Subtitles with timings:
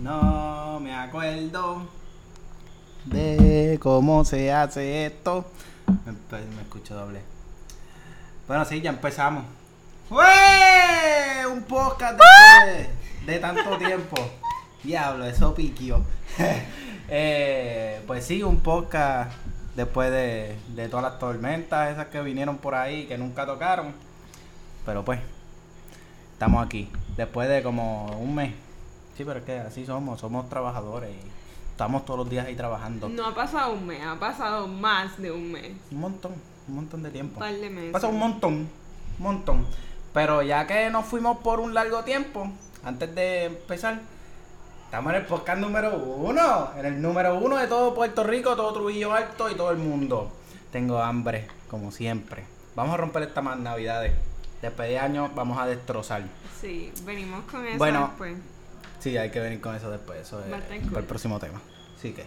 [0.00, 1.86] No me acuerdo
[3.04, 5.44] de cómo se hace esto.
[6.06, 7.20] Me, escucho doble.
[8.46, 9.44] Bueno, sí, ya empezamos.
[10.10, 11.46] ¡Ué!
[11.46, 12.88] Un podcast después
[13.26, 14.16] de, de tanto tiempo.
[14.82, 16.04] Diablo, eso piquió.
[17.10, 19.32] Eh, pues sí, un podcast
[19.74, 23.94] después de, de todas las tormentas esas que vinieron por ahí que nunca tocaron.
[24.84, 25.18] Pero pues,
[26.34, 26.90] estamos aquí.
[27.16, 28.52] Después de como un mes.
[29.18, 31.18] Sí, pero es que así somos, somos trabajadores y
[31.72, 33.08] estamos todos los días ahí trabajando.
[33.08, 35.72] No ha pasado un mes, ha pasado más de un mes.
[35.90, 36.34] Un montón,
[36.68, 37.40] un montón de Un tiempo.
[37.40, 37.90] par de meses.
[37.92, 38.68] Pasa un montón, un
[39.18, 39.66] montón.
[40.14, 42.48] Pero ya que nos fuimos por un largo tiempo,
[42.84, 44.00] antes de empezar,
[44.84, 46.70] estamos en el podcast número uno.
[46.78, 50.30] En el número uno de todo Puerto Rico, todo Trujillo Alto y todo el mundo.
[50.70, 52.44] Tengo hambre, como siempre.
[52.76, 54.12] Vamos a romper estas más navidades.
[54.62, 56.22] Después de años vamos a destrozar.
[56.60, 58.36] Sí, venimos con eso Bueno, después.
[59.00, 60.20] Sí, hay que venir con eso después.
[60.20, 60.98] Eso es para cool.
[60.98, 61.60] el próximo tema.
[61.96, 62.24] Así que.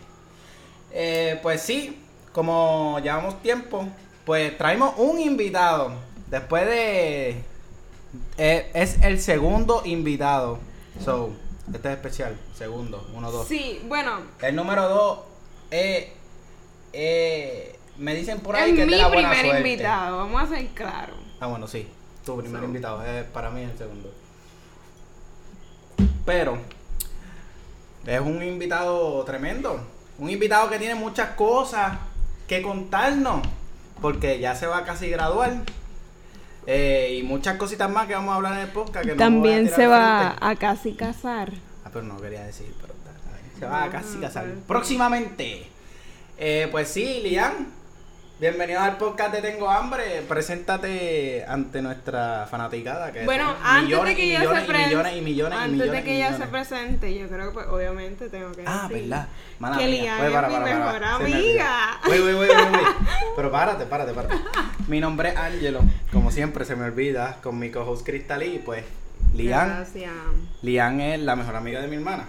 [0.92, 3.88] Eh, pues sí, como llevamos tiempo,
[4.26, 5.94] pues traemos un invitado.
[6.30, 7.44] Después de.
[8.38, 10.60] eh, es el segundo invitado.
[11.04, 11.32] So,
[11.74, 12.38] este es especial.
[12.55, 13.48] Segundo, uno, dos.
[13.48, 15.20] Sí, bueno, El número dos
[15.72, 16.08] es.
[16.94, 19.70] eh, me dicen por ahí es que es mi de la buena primer suerte.
[19.70, 21.18] invitado, vamos a ser claros.
[21.40, 21.88] Ah, bueno, sí.
[22.26, 22.66] Tu primer So.
[22.68, 23.06] invitado.
[23.06, 24.12] Es para mí el segundo.
[26.26, 26.58] Pero
[28.05, 29.80] es un invitado tremendo.
[30.20, 31.98] Un invitado que tiene muchas cosas
[32.48, 33.41] que contarnos.
[34.02, 35.54] Porque ya se va casi graduar.
[36.68, 39.05] Eh, y muchas cositas más que vamos a hablar en el podcast.
[39.05, 41.52] Que También se va a casi casar.
[41.86, 43.12] Ah, pero no quería decir, pero está.
[43.60, 44.46] Se va a casi Ah, casar.
[44.46, 44.58] pues.
[44.68, 45.68] Próximamente.
[46.38, 47.68] Eh, pues sí, Lian.
[48.42, 50.24] Bienvenido al podcast de Tengo Hambre.
[50.28, 53.12] Preséntate ante nuestra fanaticada.
[53.12, 55.92] Que Bueno, antes millones de que ella se presente, millones y millones y antes millones
[55.92, 59.28] de que ella se presente, yo creo que pues, obviamente tengo que Ah, decir ¿verdad?
[59.60, 60.02] Mala que mía.
[60.02, 62.00] Lian Pues, es para, mi para, mejor amiga.
[62.10, 62.50] Wey, wey, wey.
[63.36, 64.36] Pero párate, párate, párate.
[64.88, 65.81] Mi nombre es Angelo.
[66.12, 68.59] Como siempre se me olvida con mi co-host Cristalí.
[68.66, 68.84] Pues
[69.35, 69.68] Lian.
[69.69, 70.12] Gracias.
[70.63, 72.25] Lian es la mejor amiga de mi hermana.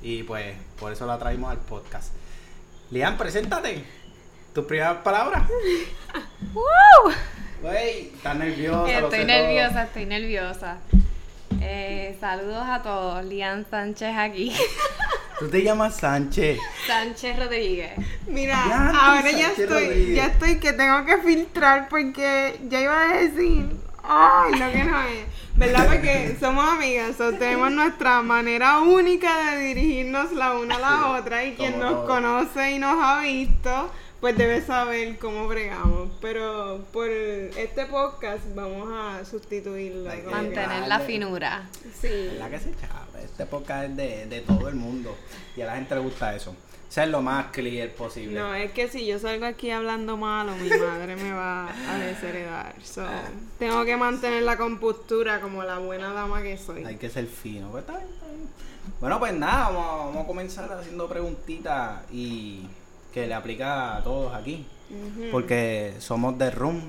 [0.00, 2.12] Y pues por eso la traímos al podcast.
[2.92, 3.82] Lian, preséntate.
[4.56, 5.42] Tus primeras palabras.
[6.54, 7.12] ¡Woo!
[7.62, 8.90] Wey, estás nerviosa.
[8.90, 9.26] Estoy todo.
[9.26, 10.76] nerviosa, estoy nerviosa.
[11.60, 13.22] Eh, saludos a todos.
[13.26, 14.56] Lian Sánchez aquí.
[15.38, 16.58] Tú te llamas Sánchez.
[16.86, 17.92] Sánchez Rodríguez.
[18.28, 20.16] Mira, Ya, ahora ya estoy, Rodríguez.
[20.16, 25.02] ya estoy que tengo que filtrar porque ya iba a decir, ay, lo que no
[25.02, 25.26] es.
[25.56, 25.86] ¿Verdad?
[25.86, 31.44] Porque somos amigas, o tenemos nuestra manera única de dirigirnos la una a la otra
[31.44, 32.06] y quien nos todo.
[32.06, 33.90] conoce y nos ha visto,
[34.20, 36.10] pues debe saber cómo bregamos.
[36.20, 40.10] Pero por este podcast vamos a sustituirlo.
[40.10, 41.68] Hay que Mantener la finura.
[42.00, 42.08] Sí.
[42.32, 43.24] ¿Verdad que se chave?
[43.24, 45.16] Este podcast es de, de todo el mundo.
[45.56, 46.54] Y a la gente le gusta eso.
[46.88, 48.38] Ser lo más clear posible.
[48.38, 52.74] No, es que si yo salgo aquí hablando malo, mi madre me va a desheredar.
[52.82, 53.04] So,
[53.58, 56.84] tengo que mantener la compostura como la buena dama que soy.
[56.84, 57.70] Hay que ser fino.
[57.70, 58.48] Pues está bien, está bien.
[59.00, 62.66] Bueno, pues nada, vamos, vamos a comenzar haciendo preguntitas y
[63.16, 64.66] que le aplica a todos aquí.
[65.32, 66.82] Porque somos de room.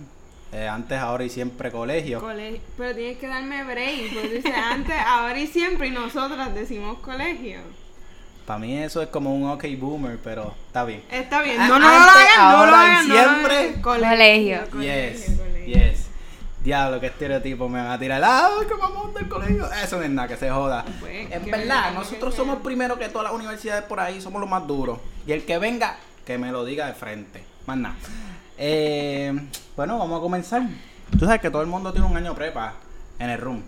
[0.52, 2.20] eh, antes, ahora y siempre colegio.
[2.20, 2.60] Colegio.
[2.78, 7.62] Pero tienes que darme break, porque dice antes, ahora y siempre, y nosotras decimos colegio.
[8.46, 11.02] Para mí eso es como un ok boomer, pero está bien.
[11.10, 13.08] Está bien, no, no lo antes, hagan, no lo hagan.
[13.08, 13.36] no lo hagan.
[13.36, 13.82] siempre.
[13.82, 14.60] Colegio.
[14.82, 15.66] Yes, colegio.
[15.66, 16.08] yes.
[16.62, 18.22] Diablo, qué estereotipo me van a tirar.
[18.26, 19.66] Ah, que vamos del colegio.
[19.82, 20.84] Eso no es nada, que se joda.
[21.00, 24.50] Pues, en verdad, venga, nosotros somos primero que todas las universidades por ahí, somos los
[24.50, 25.00] más duros.
[25.26, 27.42] Y el que venga, que me lo diga de frente.
[27.66, 27.96] Más nada.
[28.58, 29.34] Eh,
[29.78, 30.62] bueno, vamos a comenzar.
[31.18, 32.74] Tú sabes que todo el mundo tiene un año prepa
[33.18, 33.64] en el room.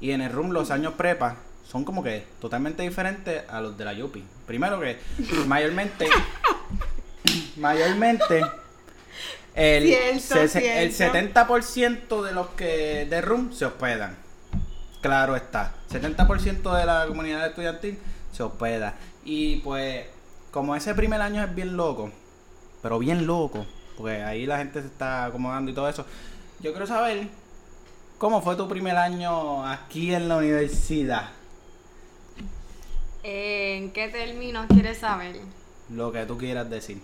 [0.00, 1.36] Y en el room los años prepa
[1.66, 4.22] son como que totalmente diferentes a los de la Yupi.
[4.46, 4.96] Primero que
[5.46, 6.06] mayormente
[7.56, 8.42] mayormente
[9.54, 9.84] el,
[10.20, 11.18] Cierto, sese- el cierto.
[11.18, 14.16] 70% de los que de room se hospedan.
[15.00, 15.74] Claro está.
[15.90, 17.98] 70% de la comunidad estudiantil
[18.32, 18.94] se hospeda.
[19.24, 20.06] Y pues,
[20.54, 22.10] como ese primer año es bien loco,
[22.80, 23.66] pero bien loco,
[23.96, 26.06] porque ahí la gente se está acomodando y todo eso.
[26.60, 27.26] Yo quiero saber
[28.18, 31.30] cómo fue tu primer año aquí en la universidad.
[33.24, 35.40] Eh, ¿En qué términos quieres saber?
[35.90, 37.02] Lo que tú quieras decir.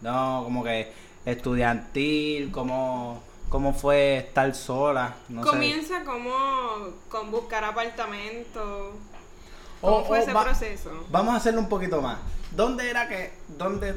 [0.00, 0.92] No, como que
[1.26, 5.16] estudiantil, cómo, cómo fue estar sola.
[5.28, 5.50] No sé.
[5.50, 6.32] Comienza como
[7.08, 8.92] con buscar apartamento.
[9.80, 10.90] ¿Cómo fue ese va- proceso?
[11.10, 12.18] Vamos a hacerlo un poquito más.
[12.56, 13.94] ¿Dónde era que, dónde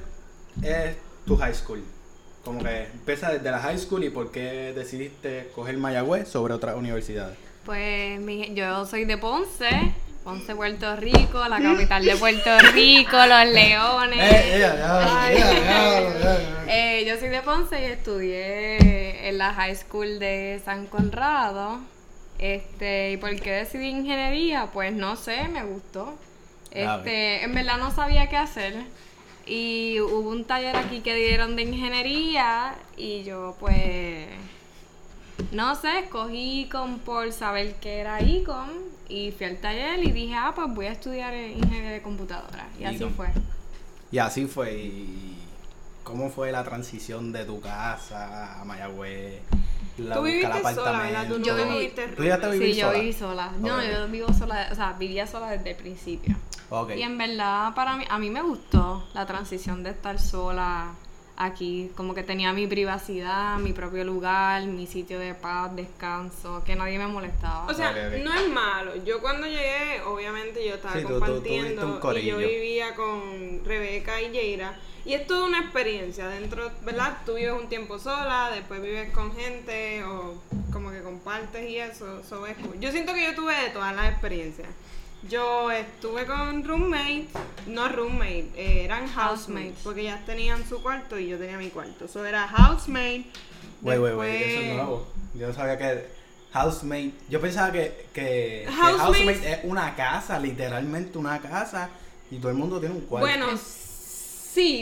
[0.64, 0.96] es
[1.26, 1.84] tu high school?
[2.44, 6.76] Como que empieza desde la high school y por qué decidiste coger Mayagüez sobre otras
[6.76, 7.38] universidades.
[7.66, 9.70] Pues mi- yo soy de Ponce,
[10.24, 14.20] Ponce, Puerto Rico, la capital de Puerto Rico, los leones.
[14.34, 15.38] Eh, ya, ya, Ay.
[15.38, 16.66] ya, ya, ya.
[16.70, 21.80] Eh, yo soy de Ponce y estudié en la high school de San Conrado.
[22.40, 24.68] Este, ¿y por qué decidí ingeniería?
[24.72, 26.14] Pues no sé, me gustó.
[26.82, 28.86] Este, en verdad no sabía qué hacer.
[29.46, 34.28] Y hubo un taller aquí que dieron de ingeniería y yo pues
[35.52, 38.70] no sé, escogí Icon por saber qué era Icon
[39.08, 42.68] y fui al taller y dije, ah, pues voy a estudiar ingeniería de computadora.
[42.78, 43.30] Y así fue.
[44.12, 44.74] Y así fue.
[44.74, 45.38] ¿Y
[46.08, 49.42] ¿Cómo fue la transición de tu casa a Mayagüez?
[49.98, 50.64] La Tú el viviste sola,
[51.00, 51.28] ¿verdad?
[51.28, 51.48] Tú apartamento.
[51.48, 53.00] Yo no viví- viviste ¿Tú llegaste a vivir Sí, yo sola?
[53.00, 53.52] viví sola.
[53.60, 56.36] No, yo vivo sola, o sea, vivía sola desde el principio.
[56.96, 60.90] Y en verdad, para mí, a mí me gustó la transición de estar sola
[61.38, 61.92] aquí.
[61.96, 66.98] Como que tenía mi privacidad, mi propio lugar, mi sitio de paz, descanso, que nadie
[66.98, 67.66] me molestaba.
[67.68, 67.92] O sea,
[68.24, 68.92] no es malo.
[69.06, 72.38] Yo cuando llegué, obviamente yo estaba Sí, tú- tú- tú viste un compartiendo y yo
[72.38, 74.78] vivía con Rebeca y Yeira.
[75.06, 77.20] Y es toda una experiencia dentro, ¿verdad?
[77.26, 80.34] Tú vives un tiempo sola, después vives con gente o
[80.74, 82.20] como que compartes y eso.
[82.20, 82.78] eso es cool.
[82.82, 84.68] Yo siento que yo tuve de todas las experiencias.
[85.24, 87.30] Yo estuve con roommates,
[87.66, 89.76] no roommates, eh, eran housemates, Housemates.
[89.84, 92.06] porque ellas tenían su cuarto y yo tenía mi cuarto.
[92.06, 93.26] Eso era housemate.
[93.82, 95.08] Wey, wey, wey, eso es nuevo.
[95.34, 96.08] Yo no sabía que
[96.54, 97.14] housemate.
[97.30, 101.90] Yo pensaba que, que, que housemate es una casa, literalmente una casa,
[102.32, 103.28] y todo el mundo tiene un cuarto.
[103.28, 103.87] Bueno, sí,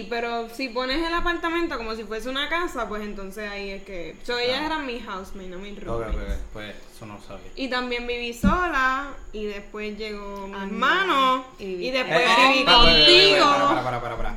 [0.09, 4.15] pero si pones el apartamento como si fuese una casa, pues entonces ahí es que.
[4.23, 4.65] So, ellas Ah.
[4.67, 6.15] eran mi housemate, no mis roommates.
[6.15, 7.51] ok, ok, pues eso no lo sabía.
[7.55, 12.65] Y también viví sola, y después llegó mi Ah, hermano, y después Eh, viví eh,
[12.65, 13.45] para, para, contigo.
[13.45, 14.35] Para, para, para, para.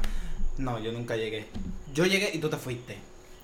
[0.58, 1.46] No, yo nunca llegué.
[1.94, 2.99] Yo llegué y tú te fuiste.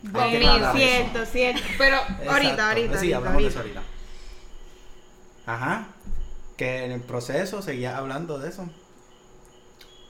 [0.05, 0.73] Eso.
[0.76, 1.62] Cierto, cierto.
[1.79, 1.96] Pero
[2.29, 2.99] ahorita, ahorita.
[2.99, 3.49] Sí, ahorita, hablamos de ahorita.
[3.49, 3.82] eso ahorita.
[5.46, 5.87] Ajá.
[6.56, 8.69] Que en el proceso seguías hablando de eso.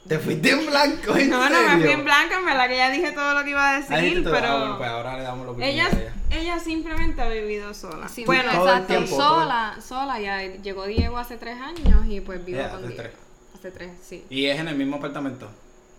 [0.08, 2.90] Te fuiste en blanco, ¿en No, no, me fui en blanco, en verdad que ya
[2.90, 4.34] dije todo lo que iba a decir, todo.
[4.34, 4.46] pero.
[4.48, 6.40] Ah, bueno, pues ahora le damos la oportunidad ella, ella.
[6.42, 8.06] ella simplemente ha vivido sola.
[8.08, 12.20] Sí, bueno, exacto, tiempo, todo el- sola, sola, ya llegó Diego hace tres años y
[12.20, 13.02] pues vivo Ya, con hace Diego.
[13.02, 13.14] tres.
[13.54, 14.24] Hace tres, sí.
[14.28, 15.48] Y es en el mismo apartamento.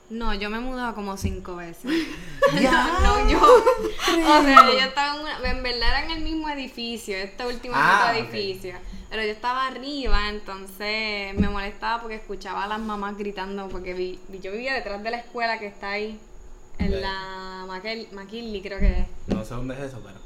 [0.10, 1.86] No, yo me he mudado como cinco veces.
[2.54, 3.40] no, yo.
[4.08, 7.74] O sea, yo estaba en, una- en verdad era en el mismo edificio, este último
[7.76, 8.76] Ah, edificio.
[9.10, 14.20] Pero yo estaba arriba, entonces me molestaba porque escuchaba a las mamás gritando, porque vi-
[14.42, 16.20] yo vivía detrás de la escuela que está ahí,
[16.80, 16.98] en Ya.
[16.98, 17.66] la
[18.12, 19.08] McKinley, creo que es.
[19.28, 20.18] No sé dónde es eso, pero.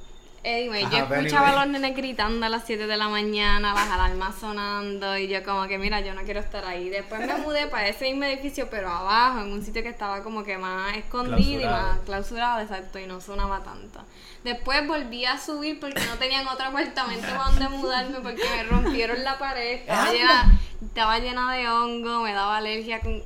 [0.43, 3.89] Anyway, Ajá, yo escuchaba a los nenes gritando a las 7 de la mañana, las
[3.89, 6.89] alarmas sonando y yo como que mira, yo no quiero estar ahí.
[6.89, 10.43] Después me mudé para ese mismo edificio, pero abajo, en un sitio que estaba como
[10.45, 14.01] que más escondido y más clausurado, exacto, y no sonaba tanto.
[14.43, 19.21] Después volví a subir porque no tenían otro apartamento para donde mudarme porque me rompieron
[19.23, 23.21] la pared, estaba llena, estaba llena de hongo, me daba alergia con...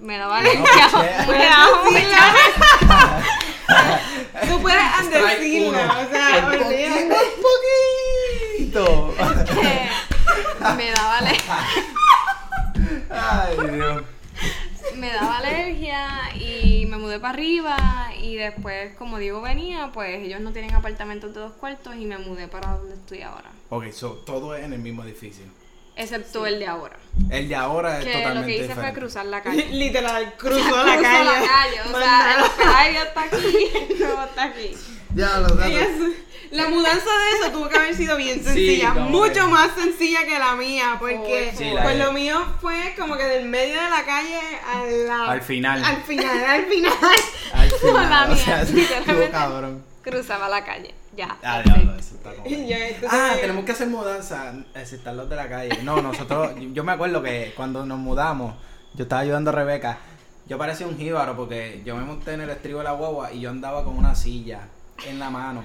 [0.00, 1.26] Me daba No, alergia.
[1.26, 1.94] Me da un
[4.48, 5.78] Tú puedes Strike decirlo, uno.
[5.78, 10.74] o sea, Un poquito, un poquito.
[10.76, 11.56] me daba alergia.
[13.10, 14.02] Ay, Dios.
[14.96, 17.76] me daba alergia y me mudé para arriba
[18.20, 22.18] y después como Diego venía, pues ellos no tienen apartamentos de dos cuartos y me
[22.18, 23.50] mudé para donde estoy ahora.
[23.70, 25.44] Ok, so todo es en el mismo edificio.
[25.98, 26.96] Excepto el de ahora.
[27.30, 29.66] El de ahora es Que lo totalmente que hice fue cruzar la calle.
[29.70, 31.80] Literal, cruzó Cruzó la calle.
[31.92, 34.76] O sea, el hospedaje está aquí, no está aquí.
[35.14, 35.26] Ya,
[35.66, 40.38] es- La mudanza de eso tuvo que haber sido bien sencilla, mucho más sencilla que
[40.38, 44.04] la mía, porque Sí, la pues lo mío fue como que del medio de la
[44.04, 44.38] calle
[44.72, 45.84] a la- Al final.
[45.84, 46.92] Al final, al final.
[47.52, 49.30] Al la final, o mía, sea, literalmente.
[49.30, 49.84] cabrón.
[50.02, 50.94] Cruzaba la calle.
[51.18, 51.36] Ya.
[51.42, 52.46] Ah, diablo, eso está como...
[53.10, 55.82] Ah, tenemos que hacer mudanza, exceptar los de la calle.
[55.82, 58.54] No, nosotros, yo me acuerdo que cuando nos mudamos,
[58.94, 59.98] yo estaba ayudando a Rebeca,
[60.46, 63.40] yo parecía un jíbaro porque yo me monté en el estribo de la guagua y
[63.40, 64.60] yo andaba con una silla
[65.08, 65.64] en la mano.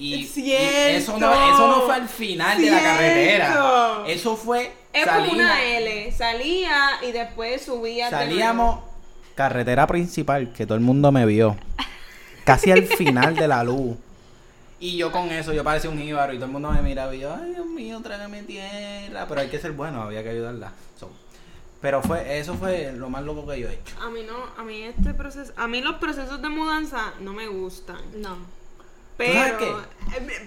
[0.00, 4.02] Y, y eso, no, eso no fue al final de la carretera.
[4.08, 4.72] Eso fue.
[4.92, 8.06] Es como una L, salía y después subía.
[8.06, 8.80] de Salíamos
[9.36, 11.56] carretera principal, que todo el mundo me vio.
[12.44, 13.96] Casi al final de la luz.
[14.78, 17.20] Y yo con eso, yo parecía un jíbaro y todo el mundo me miraba y
[17.20, 19.26] yo, ay Dios mío, trágame tierra.
[19.26, 20.72] Pero hay que ser bueno, había que ayudarla.
[20.98, 21.10] So,
[21.80, 23.96] pero fue, eso fue lo más loco que yo he hecho.
[24.00, 27.48] A mí no, a mí este proceso, a mí los procesos de mudanza no me
[27.48, 28.00] gustan.
[28.20, 28.36] No.
[29.16, 29.68] Pero sabes qué?
[30.18, 30.40] eh,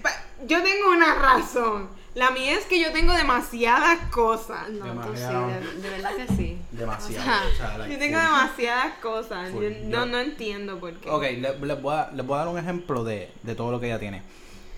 [0.48, 1.90] yo tengo una razón.
[2.16, 4.68] La mía es que yo tengo demasiadas cosas.
[4.70, 4.86] No, tú
[5.16, 5.48] sí, Demasiado.
[5.48, 6.58] de, de verdad que sí.
[6.72, 7.22] Demasiado.
[7.22, 9.52] O sea, o sea, like, Yo tengo demasiadas cosas.
[9.54, 11.10] Yo no, no entiendo por qué.
[11.10, 13.80] Ok, le- les voy, a, les voy a dar un ejemplo de, de todo lo
[13.80, 14.24] que ella tiene.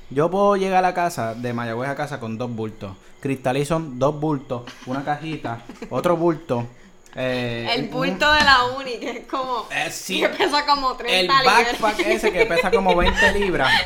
[0.09, 2.97] Yo puedo llegar a la casa, de Mayagüez a casa, con dos bultos.
[3.21, 6.67] Cristalí son dos bultos, una cajita, otro bulto.
[7.15, 9.67] eh, El un- bulto de la uni, que es como.
[9.71, 10.19] Eh, sí.
[10.19, 11.79] Que pesa como 30 el libras.
[11.79, 13.71] backpack ese que pesa como 20 libras.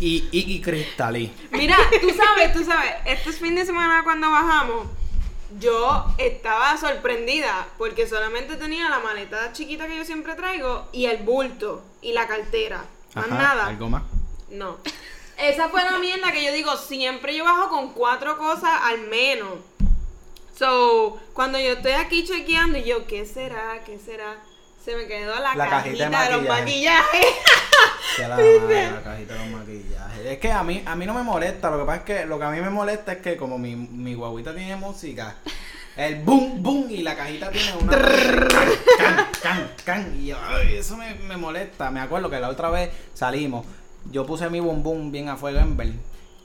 [0.00, 1.30] Y, y, y cristalí.
[1.50, 4.86] Mira, tú sabes, tú sabes, este fin de semana cuando bajamos,
[5.58, 11.18] yo estaba sorprendida porque solamente tenía la maleta chiquita que yo siempre traigo y el
[11.18, 12.84] bulto y la cartera.
[13.14, 13.66] Más Ajá, nada.
[13.66, 14.02] ¿Algo más?
[14.50, 14.78] No.
[15.36, 19.58] Esa fue la mierda que yo digo, siempre yo bajo con cuatro cosas al menos.
[20.56, 23.82] So, cuando yo estoy aquí chequeando y yo, ¿qué será?
[23.84, 24.36] ¿Qué será?
[24.84, 27.18] Se me quedó la, La cajita, cajita de de los maquillaje.
[27.18, 27.26] maquillajes.
[28.16, 28.36] Que la,
[28.92, 30.26] la cajita de los maquillajes.
[30.26, 31.70] Es que a mí, a mí no me molesta.
[31.70, 33.76] Lo que pasa es que lo que a mí me molesta es que como mi,
[33.76, 35.36] mi guaguita tiene música,
[35.96, 37.92] el boom, boom y la cajita tiene una.
[38.98, 40.16] can, can, can.
[40.20, 41.90] Y yo, ay, eso me, me molesta.
[41.90, 43.64] Me acuerdo que la otra vez salimos.
[44.10, 45.92] Yo puse mi boom, boom bien a fuego en ver.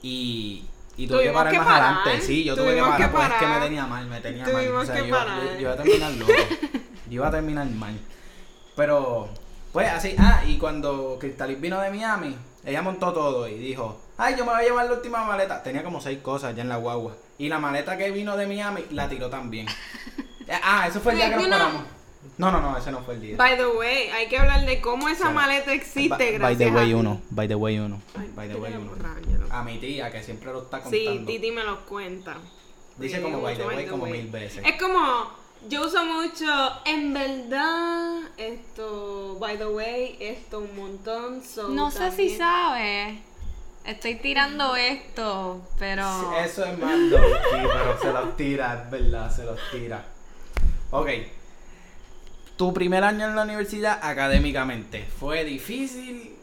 [0.01, 0.65] Y.
[0.97, 1.97] Y tuve que parar que más parar.
[1.97, 2.25] adelante.
[2.25, 4.73] Sí, yo tuve que parar, que pues es que me tenía mal, me tenía Tuvimos
[4.73, 4.83] mal.
[4.83, 5.41] O sea, que yo, parar.
[5.43, 6.31] yo- yo iba a terminar loco.
[7.07, 7.99] yo iba a terminar mal.
[8.75, 9.29] Pero,
[9.71, 14.35] pues así, ah, y cuando Crystallis vino de Miami, ella montó todo y dijo, ay,
[14.37, 15.63] yo me voy a llevar la última maleta.
[15.63, 17.15] Tenía como seis cosas ya en la guagua.
[17.37, 19.67] Y la maleta que vino de Miami la tiró también.
[20.63, 21.81] Ah, eso fue el día que nos paramos.
[22.37, 23.35] No, no, no, ese no fue el día.
[23.35, 25.33] By the way, hay que hablar de cómo esa Sí.
[25.33, 28.55] maleta existe By- gracias By the way uno, by the way uno, Ay, by the
[28.55, 28.91] way uno.
[29.49, 30.97] A mi tía que siempre lo está contando.
[31.13, 32.37] Sí, Titi me los cuenta.
[32.97, 34.63] Dice Sí, como by the way como mil veces.
[34.63, 35.31] Es como,
[35.69, 36.45] yo uso mucho,
[36.85, 41.43] en verdad, esto, by the way, esto un montón.
[41.43, 43.19] so No sé si sabes.
[43.85, 46.03] Estoy tirando esto, pero.
[46.43, 50.03] Eso es más donkey, pero se los tira, es verdad, se los tira.
[50.91, 51.09] Ok.
[52.57, 56.35] Tu primer año en la universidad académicamente, ¿fue difícil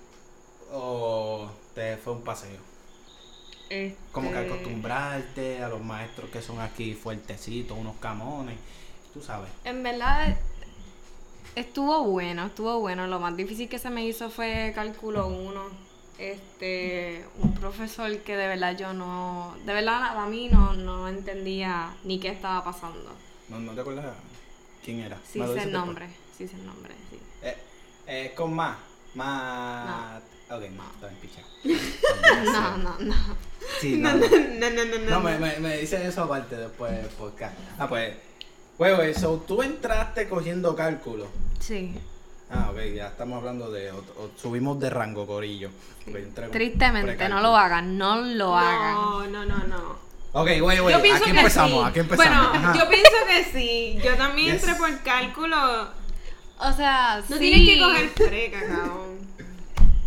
[0.72, 2.72] o te fue un paseo?
[4.12, 8.56] Como que este, acostumbrarte a los maestros que son aquí fuertecitos, unos camones,
[9.12, 9.50] tú sabes.
[9.64, 10.36] En verdad
[11.54, 13.06] estuvo bueno, estuvo bueno.
[13.06, 15.92] Lo más difícil que se me hizo fue cálculo 1.
[16.18, 21.94] Este, un profesor que de verdad yo no, de verdad a mí no, no entendía
[22.04, 23.10] ni qué estaba pasando.
[23.48, 24.14] ¿No, no te acuerdas
[24.84, 25.18] quién era?
[25.26, 27.18] Sí ¿Me lo sé el nombre, sí sé el nombre, sí.
[27.42, 27.56] Eh,
[28.06, 28.76] eh, con más.
[29.14, 30.22] Más.
[30.50, 31.46] Ok, más, está bien pichado.
[32.52, 33.14] No, no, no.
[33.80, 34.26] Sí, no, no.
[34.26, 35.10] No, no, no, no.
[35.10, 37.54] No, me, me, me dice eso aparte después del podcast.
[37.78, 38.14] Ah, pues,
[38.78, 41.26] huevo, eso, tú entraste cogiendo cálculo.
[41.60, 41.94] Sí.
[42.50, 45.70] Ah, ok, ya estamos hablando de, o- o subimos de rango, corillo.
[46.06, 48.94] Entré Tristemente, no lo hagan, no lo hagan.
[48.94, 49.96] No, no, no, no.
[50.34, 51.88] Ok, güey, güey, aquí que empezamos, sí.
[51.90, 52.48] aquí empezamos.
[52.50, 52.78] Bueno, Ajá.
[52.78, 53.98] yo pienso que sí.
[54.02, 54.64] Yo también Yes.
[54.68, 55.88] entré por cálculo.
[56.58, 57.38] O sea, No sí.
[57.50, 59.12] tienes que coger preca, cabrón.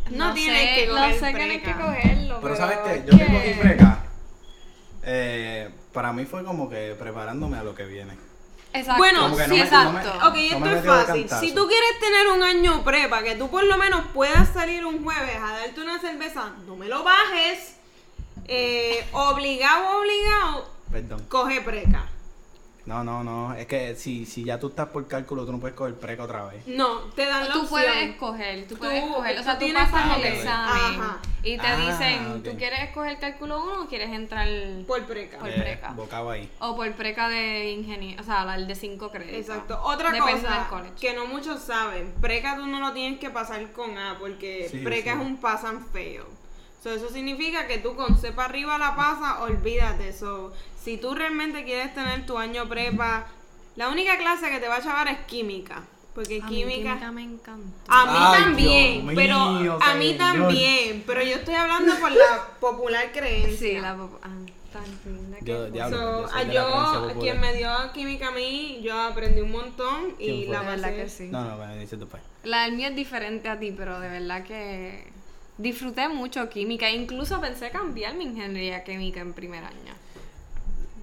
[0.12, 2.40] No, tienes sé, que coger No sé que tienes que cogerlo.
[2.42, 3.04] Pero ¿sabes qué?
[3.12, 4.00] Yo que que- cogí preca,
[5.04, 8.14] eh, para mí fue como que preparándome a lo que viene.
[8.75, 8.98] Exacto.
[8.98, 9.91] Bueno, Como que sí, no me- exacto.
[9.91, 11.22] no me- Ok, No esto me es de fácil.
[11.22, 11.41] cantazo.
[11.41, 15.03] Si tú quieres tener un año prepa, que tú por lo menos puedas salir un
[15.03, 17.75] jueves a darte una cerveza, no me lo bajes.
[18.48, 21.25] Eh, obligado, obligado, Perdón.
[21.29, 22.08] coge preca.
[22.86, 23.54] No, no, no.
[23.56, 26.46] Es que si, si ya tú estás por cálculo, tú no puedes coger preca otra
[26.46, 26.68] vez.
[26.68, 27.68] No, te dan la Tú opción.
[27.70, 31.18] puedes escoger, tú puedes escoger, o sea, tú tú tienes pasas el examen Ajá.
[31.42, 32.44] y te Ah, dicen, ok.
[32.44, 34.48] ¿tú quieres escoger cálculo 1 o quieres entrar
[34.86, 35.39] Por preca.
[35.39, 35.92] Por Eh, preca.
[35.94, 36.48] Bocado ahí.
[36.60, 39.39] o por preca de ingeniería, o sea, el de 5 créditos?
[39.39, 39.80] Exacto.
[39.84, 40.68] Otra Depende cosa
[41.00, 44.77] que no muchos saben, preca tú no lo tienes que pasar con A porque Sí,
[44.80, 45.20] preca sí.
[45.20, 46.22] es un pass and fail.
[46.86, 50.13] So, eso significa que tú con C para arriba la pasa, olvídate.
[50.13, 53.25] So, si tú realmente quieres tener tu año prepa,
[53.75, 55.82] la única clase que te va a chavar es química.
[56.13, 56.89] Porque A mí química...
[56.92, 57.75] química me encanta.
[57.88, 60.18] A mí Ay, también, Dios pero mío, a mí señor.
[60.20, 63.58] también, pero yo estoy hablando por la popular creencia.
[63.58, 64.30] Sí, la pop- ah,
[64.72, 67.18] tan linda que Yo- So, yo soy a de la yo, creencia popular.
[67.20, 71.30] quien me dio química a mí, yo aprendí un montón y la verdad que sí.
[71.32, 72.08] No, no, me dice tu.
[72.44, 75.15] La del mío es diferente a ti, pero de verdad que
[75.58, 76.90] disfruté mucho química.
[76.90, 79.94] Incluso pensé cambiar mi ingeniería química en primer año.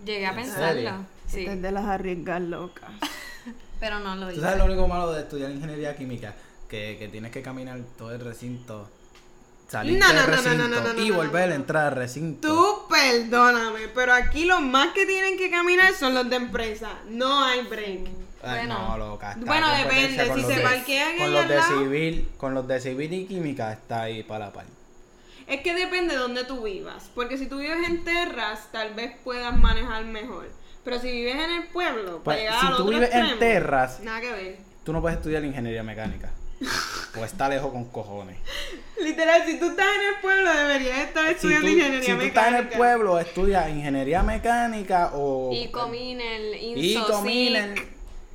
[0.04, 1.06] Llegué a ¿En pensarlo.
[1.28, 2.90] Sí, de las arriesgas locas.
[3.80, 4.40] pero no lo ¿Tú hice.
[4.42, 6.34] sabes lo único malo de estudiar ingeniería química?
[6.68, 8.88] Que, que tienes que caminar todo el recinto,
[9.68, 11.96] salir No, del no, no, no, recinto no, no, no, y volver a entrar al
[11.96, 12.48] recinto.
[12.48, 16.90] Tú perdóname, pero aquí los más que tienen que caminar son los de empresa.
[17.08, 18.08] No hay break.
[18.42, 18.88] Ay, Bueno.
[18.88, 21.78] no, loca, Bueno, en depende, si se de- parquean con ahí los de lado.
[21.78, 24.64] civil, con los de civil y química está ahí para la par.
[25.46, 27.10] Es que depende de dónde tú vivas.
[27.14, 30.48] Porque si tú vives en terras, tal vez puedas manejar mejor.
[30.84, 33.38] Pero si vives en el pueblo, Pues, para llegar si al tú otro vives en
[33.38, 34.56] terras- Nada que ver.
[34.84, 36.30] Tú no puedes estudiar ingeniería mecánica.
[37.18, 38.36] o está lejos con cojones.
[39.00, 42.16] Literal, si tú estás en el pueblo, deberías estar Si estudiando tú, ingeniería si tú
[42.18, 42.40] mecánica.
[42.40, 45.50] estás en el pueblo, estudia ingeniería mecánica o...
[45.52, 47.02] Y Cominer, y Sic.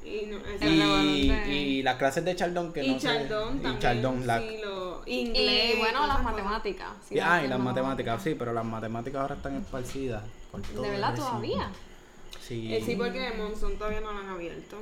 [0.08, 3.80] Y, no, y, y las clases de Chaldón que y no sé- Chaldón y también.
[3.80, 5.76] Chaldón, la- sí, lo, inglés.
[5.76, 6.90] Y bueno, las matemáticas.
[7.08, 10.24] sí, y- ah, y las no- matemáticas, sí, pero las matemáticas ahora están esparcidas.
[10.52, 11.70] por todo ¿De verdad todavía?
[12.42, 12.74] Sí.
[12.74, 14.78] Eh, sí, porque Monzón todavía no lo han abierto.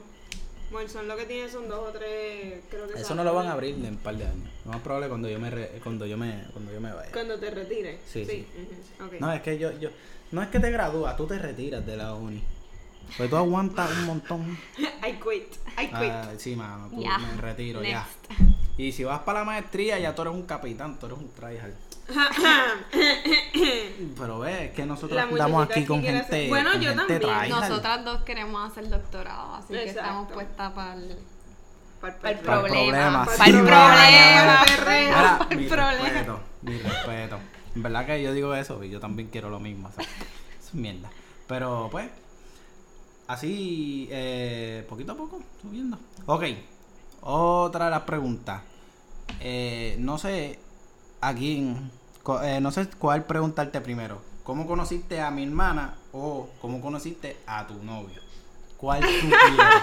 [0.72, 3.52] Monzón lo que tiene son dos o tres, creo que Eso no lo van a
[3.54, 4.50] abrir en un par de años.
[4.66, 7.12] Lo más probable cuando yo me re- cuando yo me cuando yo me vaya.
[7.12, 8.00] Cuando te retires.
[8.12, 8.48] Sí, sí.
[9.20, 9.90] No, es que yo yo
[10.32, 12.44] no es que te gradúas, tú te retiras de la uni.
[13.18, 14.58] Pues tú aguantas un montón.
[14.78, 15.54] I quit.
[15.78, 16.12] I quit.
[16.12, 18.06] Ah, sí, mano, tú me retiro ya.
[18.78, 21.74] Y si vas para la maestría, ya tú eres un capitán, tú eres un tryhard.
[24.18, 27.22] Pero ve, es que nosotros muchachita aquí con gente, hacer- Bueno, con yo gente también.
[27.22, 27.50] tryhard.
[27.70, 31.18] Nosotras dos queremos hacer doctorado, así que estamos puestas para el,
[32.02, 33.26] Pa'l para el problema.
[33.26, 34.66] problema, Para el problema.
[34.86, 36.04] Mira, El mi problema.
[36.04, 37.40] respeto, mi respeto.
[37.76, 39.88] En verdad que yo digo eso y yo también quiero lo mismo.
[39.90, 41.10] o sea, es mierda.
[41.48, 42.10] Pero pues,
[43.28, 45.98] así, eh, poquito a poco, subiendo.
[46.26, 46.44] Ok,
[47.22, 48.62] otra de las preguntas.
[49.40, 50.60] Eh, no sé
[51.22, 51.90] a quién,
[52.44, 54.22] eh, no sé cuál preguntarte primero.
[54.44, 58.22] ¿Cómo conociste a mi hermana o cómo conociste a tu novio?
[58.78, 59.76] ¿Cuál tú quieres?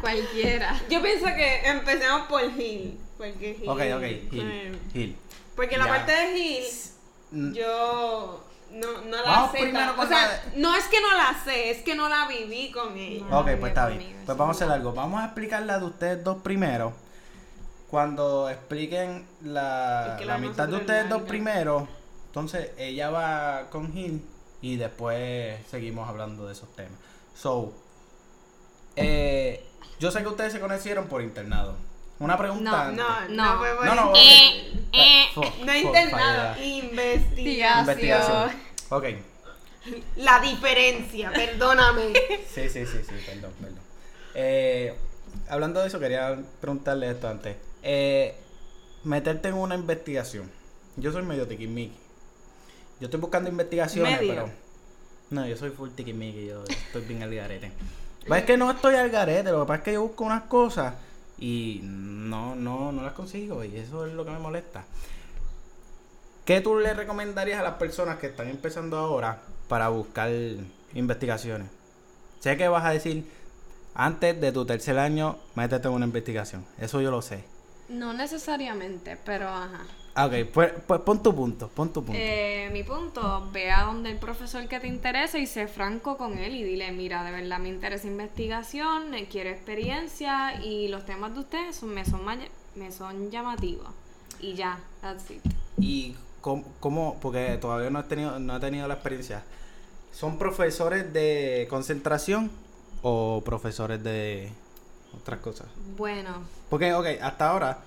[0.00, 0.80] Cualquiera.
[0.88, 2.98] Yo pienso que empecemos por Gil.
[3.18, 3.68] Porque Gil.
[3.68, 4.78] Ok, ok, Gil.
[4.92, 5.16] Gil.
[5.54, 5.90] Porque la Ya.
[5.90, 9.58] parte de Gil, yo no, no la Vamos sé.
[9.58, 12.08] primero tan- con o sea, la no es que no la sé, es que no
[12.08, 13.24] la viví con ella.
[13.30, 13.40] No.
[13.40, 14.22] Ok, pues está bien.
[14.24, 14.92] Pues vamos a hacer algo.
[14.92, 16.92] Vamos a explicar la de ustedes dos primero.
[17.90, 21.88] Cuando expliquen la, Es que la mitad de ustedes dos primero,
[22.26, 24.22] entonces ella va con Gil
[24.60, 26.98] y después seguimos hablando de esos temas.
[27.34, 27.72] So,
[28.96, 29.64] eh,
[30.00, 31.76] yo sé que ustedes se conocieron por internado.
[32.20, 32.90] Una pregunta.
[32.90, 32.92] No.
[32.92, 33.52] No, No.
[33.54, 37.78] no, fue por No, no, eh, eh, Fo- no fo- internado, investigación.
[37.80, 38.50] Investigación.
[38.90, 39.04] Ok.
[40.16, 42.12] La diferencia, perdóname.
[42.54, 43.78] Sí, sí, sí, sí, perdón, perdón.
[44.34, 44.94] Eh,
[45.48, 47.56] hablando de eso, quería preguntarle esto antes.
[47.82, 48.34] Eh,
[49.04, 50.50] meterte en una investigación.
[50.96, 51.96] Yo soy medio tiquismiqui.
[53.00, 54.34] Yo estoy buscando investigaciones, Medio.
[54.34, 54.50] pero.
[55.30, 57.70] No, yo soy full tiquismiqui, yo estoy bien al garete.
[58.26, 60.42] Pues es que no estoy al garete, lo que pasa es que yo busco unas
[60.42, 60.92] cosas
[61.38, 64.84] y no, no, no las consigo y eso es lo que me molesta.
[66.44, 70.30] ¿Qué tú le recomendarías a las personas que están empezando ahora para buscar
[70.94, 71.68] investigaciones?
[72.40, 73.26] Sé que vas a decir,
[73.94, 76.64] antes de tu tercer año, métete en una investigación.
[76.78, 77.44] Eso yo lo sé.
[77.88, 79.80] No necesariamente, pero ajá.
[80.20, 82.20] Ah, Ok, pues, pues pon tu punto, pon tu punto.
[82.20, 86.36] Eh, mi punto, ve a donde el profesor que te interese y sé franco con
[86.38, 91.34] él y dile, mira, de verdad me interesa investigación, eh, quiero experiencia y los temas
[91.34, 92.22] de ustedes son, me, son,
[92.74, 93.86] me son llamativos.
[94.40, 95.40] Y ya, that's it.
[95.78, 99.44] ¿Y cómo, cómo- porque todavía no he, tenido, no he tenido la experiencia,
[100.12, 102.50] ¿son profesores de concentración
[103.02, 104.50] o profesores de
[105.16, 105.68] otras cosas?
[105.96, 107.78] Bueno, Porque, ok, hasta ahora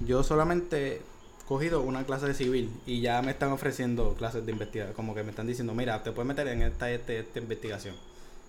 [0.00, 1.00] yo solamente
[1.46, 4.94] cogido una clase de civil y ya me están ofreciendo clases de investigación.
[4.94, 7.94] Como que me están diciendo, mira, te puedes meter en esta, este, esta investigación.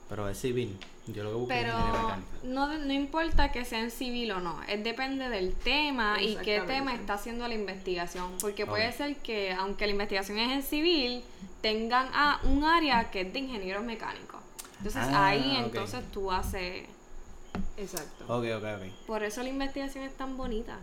[0.09, 0.77] Pero es civil.
[1.07, 2.27] Yo lo que busco es pero ingeniería mecánica.
[2.43, 6.61] no, no importa que sea en civil o no, es depende del tema y qué
[6.61, 8.31] tema está haciendo la investigación.
[8.39, 11.23] Porque puede ser que, aunque la investigación es en civil,
[11.61, 14.39] tengan ah, un área que es de ingenieros mecánicos.
[14.77, 16.85] Entonces Ah, ahí entonces tú haces...
[17.75, 18.23] Exacto.
[18.25, 19.05] Ok, ok, ok.
[19.07, 20.77] Por eso la investigación es tan bonita.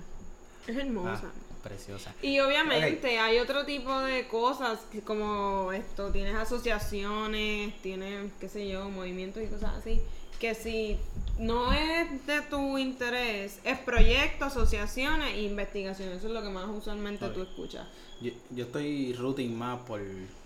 [0.66, 1.20] Es Ah,
[1.64, 2.12] hermosa.
[2.12, 2.14] preciosa.
[2.22, 8.88] Y obviamente hay otro tipo de cosas como esto, tienes asociaciones, tienes, qué sé yo,
[8.90, 10.00] movimientos y cosas así,
[10.38, 10.98] que si
[11.38, 16.66] no es de tu interés, es proyectos, asociaciones e investigaciones, eso es lo que más
[16.68, 17.32] usualmente Ok.
[17.34, 17.86] tú escuchas.
[18.20, 20.00] Yo, yo estoy routing más por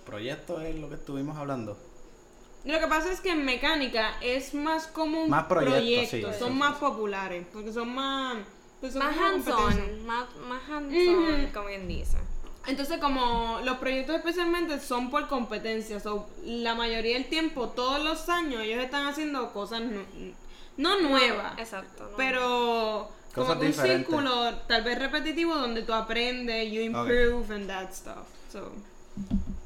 [0.06, 1.76] proyectos, es lo que estuvimos hablando.
[2.64, 6.52] Lo que pasa es que en mecánica es más como un Más proyectos, sí, son
[6.52, 6.80] sí, más sí.
[6.80, 8.36] populares, porque son más...
[8.80, 12.16] pues Más hands-on, más, más hands-on, como bien dice.
[12.66, 18.28] Entonces, como los proyectos especialmente son por competencia, so, la mayoría del tiempo, todos los
[18.28, 19.82] años, ellos están haciendo cosas
[20.76, 22.04] no nuevas, Exacto.
[22.10, 22.16] ¿no?
[22.16, 24.06] pero como Cosas que un diferentes.
[24.08, 28.26] círculo tal vez repetitivo donde tú aprendes, you improve and that stuff.
[28.52, 28.70] So,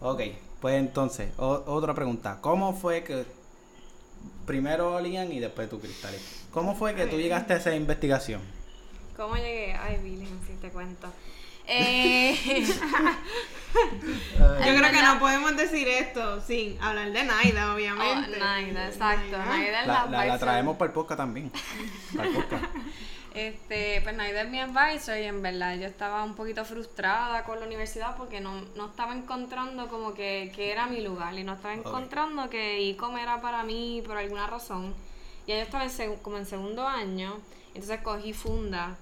[0.01, 0.21] Ok,
[0.61, 2.39] pues entonces, o- otra pregunta.
[2.41, 3.25] ¿Cómo fue que
[4.47, 6.21] primero Lian y después tú, Cristales?
[6.51, 8.41] ¿Cómo fue que tú llegaste a esa investigación?
[9.17, 9.75] ¿Cómo llegué?
[9.75, 11.09] Ay, Billy, si te cuento.
[11.67, 12.37] Eh,
[14.35, 18.37] Yo creo que no podemos decir esto sin hablar de Naida, obviamente.
[18.37, 19.39] oh, Naida, exacto.
[19.39, 20.39] Naida es la, la, la, la advisor.
[20.41, 21.53] traemos para el podcast también.
[22.17, 22.65] Para el podcast.
[23.35, 27.61] Este, pues Naida es mi advisor y en verdad yo estaba un poquito frustrada con
[27.61, 31.55] la universidad porque no, no estaba encontrando como que, que era mi lugar y no
[31.55, 34.95] estaba encontrando que ICOM era para mí por alguna razón.
[35.47, 37.41] Ya yo estaba en como en segundo año,
[37.75, 38.97] entonces cogí funda.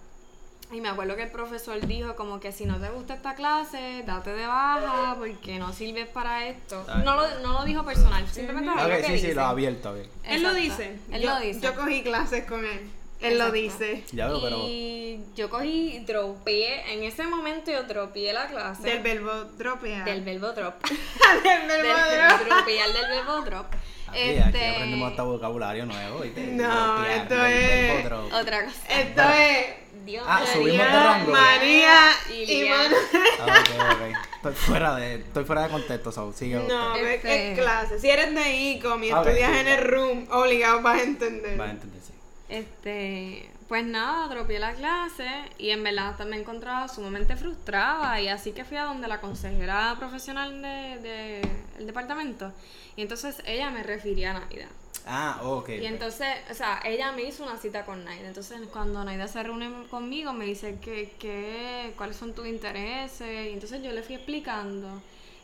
[0.72, 4.04] Y me acuerdo que el profesor dijo como que si no te gusta esta clase,
[4.06, 6.84] date de baja porque no sirves para esto.
[6.88, 7.02] Ay.
[7.04, 9.28] No lo, no lo dijo personal, simplemente lo que sí, dice.
[9.28, 10.12] sí, lo abierto, abierto.
[10.22, 10.96] Él lo dice.
[11.10, 11.60] Él yo, lo dice.
[11.60, 12.88] Yo cogí clases con él.
[13.20, 14.04] Él lo dice.
[14.12, 14.64] Ya veo, pero.
[14.68, 18.82] Y yo cogí, dropeé, en ese momento yo dropeé la clase.
[18.82, 20.04] Del verbo dropear.
[20.04, 20.82] del verbo drop.
[20.86, 22.48] Del del verbo drop.
[22.48, 23.66] dropear del verbo drop.
[24.14, 26.24] Este, aquí aprendimos hasta vocabulario nuevo.
[26.52, 28.06] No, esto es-.
[28.32, 29.00] Otra cosa.
[29.00, 29.66] Esto es
[30.04, 30.52] Dios Ah, María.
[30.52, 31.32] subimos de María, rango.
[31.32, 32.68] María Y y.
[32.68, 32.92] Manuel.
[33.40, 34.26] Ah, ok, ok.
[34.36, 37.06] Estoy fuera de, estoy fuera de contexto, so, sigue No, usted.
[37.06, 37.98] es, es clase.
[38.00, 41.02] Si eres de ICOM y Ah, ok, estudias sí, en el room, obligado vas a
[41.02, 41.60] entender.
[41.60, 42.14] Va a entender, sí.
[42.48, 48.50] Este, pues nada, dropeé la clase y en verdad me encontraba sumamente frustrada y así
[48.50, 51.40] que fui a donde la consejera profesional del de,
[51.78, 52.52] el departamento
[52.96, 54.66] y entonces ella me refirió a Naida.
[55.06, 55.68] Ah, ok.
[55.68, 58.26] Y entonces, o sea, ella me hizo una cita con Naida.
[58.26, 63.50] Entonces, cuando Naida se reúne conmigo, me dice que, que, cuáles son tus intereses.
[63.50, 65.00] Y entonces yo le fui explicando.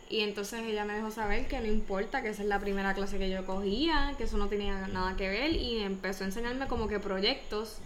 [0.09, 3.19] Y entonces ella me dejó saber que no importa, que esa es la primera clase
[3.19, 5.51] que yo cogía, que eso no tenía nada que ver.
[5.53, 7.79] Y empezó a enseñarme como que proyectos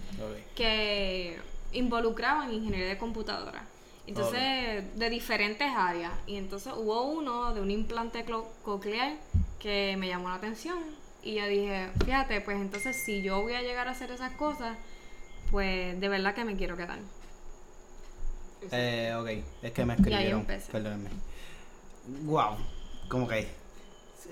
[0.55, 1.39] que
[1.73, 3.65] involucraban ingeniería de computadora.
[4.07, 6.13] Entonces, de diferentes áreas.
[6.27, 9.15] Y entonces hubo uno de un implante clo- coclear
[9.59, 10.79] que me llamó la atención.
[11.23, 14.77] Y yo dije, fíjate, pues entonces si yo voy a llegar a hacer esas cosas,
[15.51, 16.99] pues de verdad que me quiero quedar.
[18.73, 20.41] Eh, ok, es que me ahí escribieron.
[20.41, 20.73] empecé.
[20.73, 21.11] Perdónenme.
[22.25, 22.57] Wow,
[23.09, 23.39] como que.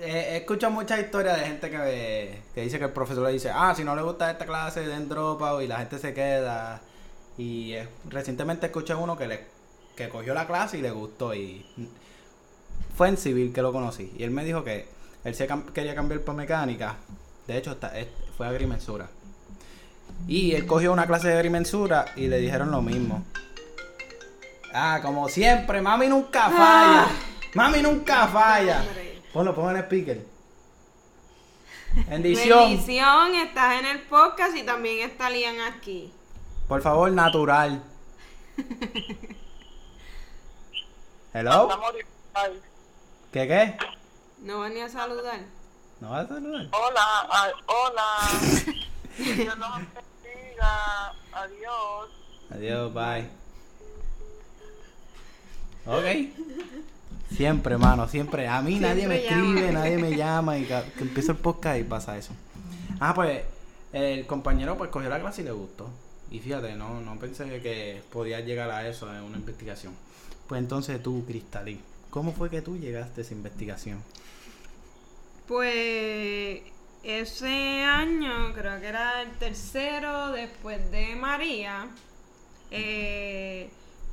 [0.01, 3.51] Eh, he escuchado muchas historias de gente que, que dice que el profesor le dice,
[3.53, 6.79] ah, si no le gusta esta clase, den dropout y la gente se queda.
[7.37, 9.45] Y eh, recientemente escuché uno que le
[9.95, 11.65] que cogió la clase y le gustó y
[12.95, 14.13] fue en civil que lo conocí.
[14.17, 14.87] Y él me dijo que
[15.25, 16.95] él se quería cambiar por mecánica.
[17.47, 19.09] De hecho, está, es- fue agrimensura.
[20.27, 23.25] Y él cogió una clase de agrimensura y le dijeron lo mismo.
[24.73, 27.07] Ah, como siempre, mami nunca falla.
[27.53, 28.85] Mami nunca falla.
[29.33, 30.25] Ponlo, ponlo en el speaker.
[32.09, 32.69] Bendición.
[32.69, 36.13] Bendición, estás en el podcast y también está Lian aquí.
[36.67, 37.81] Por favor, natural.
[41.33, 41.69] Hello.
[43.31, 43.77] ¿Qué qué?
[44.39, 45.39] No van ni a saludar.
[45.99, 46.67] ¿No vas a saludar?
[46.71, 48.05] Hola, ay, hola.
[49.17, 49.69] Dios los
[50.23, 51.13] bendiga.
[51.33, 52.09] Adiós.
[52.51, 53.29] Adiós, bye.
[55.85, 56.05] Ok.
[57.31, 58.47] Siempre, hermano, siempre.
[58.47, 61.83] A mí nadie me escribe, nadie me llama y ca- que empieza el podcast y
[61.83, 62.33] pasa eso.
[62.99, 63.41] Ah, pues
[63.93, 65.89] el compañero pues cogió la clase y le gustó.
[66.31, 69.93] Y fíjate, no, no pensé que podía llegar a eso en una investigación.
[70.47, 74.03] Pues entonces tú, Cristalín, ¿cómo fue que tú llegaste a esa investigación?
[75.47, 76.61] Pues
[77.03, 81.87] ese año, creo que era el tercero después de María,
[82.71, 83.69] eh,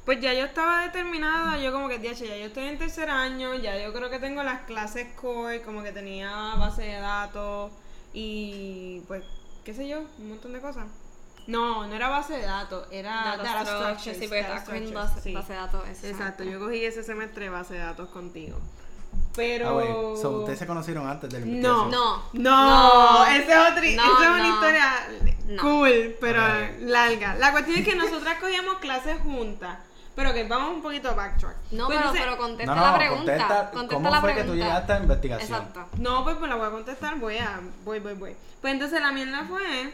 [0.06, 3.54] pues ya yo estaba determinada, yo como que, "Diache, ya yo estoy en tercer año,
[3.56, 7.72] ya yo creo que tengo las clases core, como que tenía base de datos
[8.14, 9.22] y pues,
[9.64, 10.86] qué sé yo, un montón de cosas.
[11.48, 14.18] No, no era base de datos, era Data data, structures, structures.
[14.18, 15.32] sí, porque data structures, base, sí.
[15.34, 15.82] base de datos.
[16.04, 18.58] Exacto, yo cogí ese semestre base de datos contigo.
[19.36, 19.68] Pero...
[19.68, 19.88] Ah, güey,
[20.22, 21.86] so, ustedes se conocieron antes de la No.
[21.88, 22.22] No.
[22.32, 23.26] no, No.
[23.26, 24.54] esa es, otra, No, esa es una no.
[24.54, 24.92] historia
[25.46, 25.62] No.
[25.62, 26.40] cool, pero
[26.80, 27.34] larga.
[27.34, 29.78] La cuestión es que nosotras cogíamos clases juntas,
[30.16, 31.56] pero que vamos un poquito backtrack.
[31.72, 33.32] No, Pues pero, contesta No, no, la pregunta.
[33.32, 34.52] contesta, contesta ¿cómo la fue pregunta.
[34.54, 35.60] que tú llegaste a la investigación?
[35.60, 35.86] Exacto.
[35.98, 38.36] No, pues, pues la voy a contestar, voy a, voy, voy, voy.
[38.62, 39.92] Pues entonces la mierda fue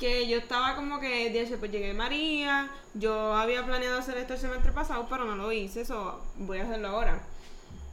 [0.00, 4.40] que yo estaba como que, dije, pues llegué María, yo había planeado hacer esto el
[4.40, 7.20] semestre pasado, pero no lo hice, eso voy a hacerlo ahora.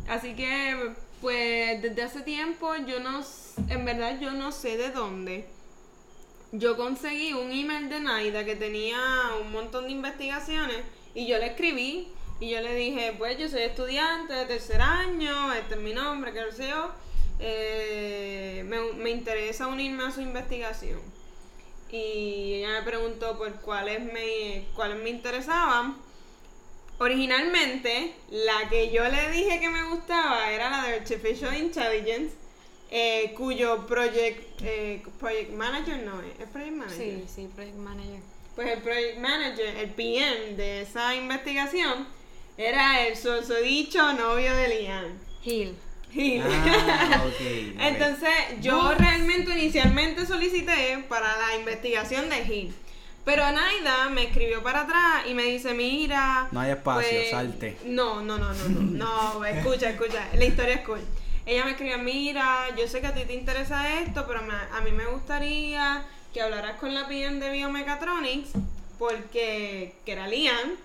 [0.10, 3.22] Así que, pues desde hace tiempo yo no,
[3.70, 5.48] en verdad yo no sé de dónde.
[6.54, 8.98] Yo conseguí un email de Naida que tenía
[9.42, 10.78] un montón de investigaciones
[11.18, 12.08] y yo le escribí
[12.40, 16.32] y yo le dije, pues yo soy estudiante de tercer año, este es mi nombre,
[16.32, 16.92] qué sé yo,
[17.40, 21.00] eh, me, me interesa unirme a su investigación.
[21.92, 25.98] Y ella me preguntó por cuáles me, cuáles me interesaban.
[27.00, 32.36] Originalmente, la que yo le dije que me gustaba era la de Artificial Intelligence,
[32.92, 36.98] eh, cuyo project, eh, project manager no es, es project manager.
[36.98, 38.22] Sí, sí, project manager.
[38.58, 42.08] Pues el project manager, el PM de esa investigación,
[42.58, 43.14] Era el
[43.64, 45.20] dicho novio de Lian.
[45.44, 45.76] Gil.
[46.12, 46.42] Gil.
[46.44, 47.22] Ah.
[47.80, 48.30] Entonces,
[48.62, 52.74] yo realmente inicialmente solicité para la investigación de Gil.
[53.24, 56.48] Pero Naida me escribió para atrás y me dice, mira...
[56.52, 57.78] No hay espacio, pues, salte.
[57.86, 61.02] No, no, no, no, no, no, escucha, escucha, la historia es cool.
[61.46, 64.82] Ella me escribió, mira, yo sé que a ti te interesa esto, pero me- a
[64.82, 68.52] mí me gustaría que hablaras con la PM de Biomechatronics,
[69.00, 70.76] porque, que era Lian,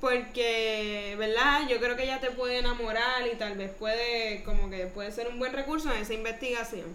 [0.00, 1.68] porque, ¿verdad?
[1.68, 5.28] Yo creo que ella te puede enamorar y tal vez puede, como que puede ser
[5.28, 6.86] un buen recurso en esa investigación.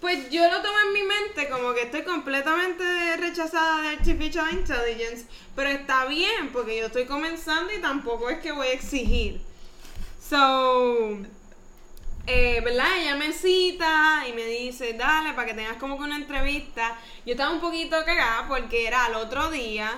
[0.00, 2.84] Pues yo lo tomo en mi mente como que estoy completamente
[3.16, 5.24] rechazada de Artificial Intelligence,
[5.56, 9.40] pero está bien porque yo estoy comenzando y tampoco es que voy a exigir.
[10.28, 11.18] So,
[12.26, 12.86] eh, ¿verdad?
[12.98, 16.96] Ella me cita y me dice, dale, para que tengas como que una entrevista.
[17.26, 19.92] Yo estaba un poquito cagada porque era al otro día.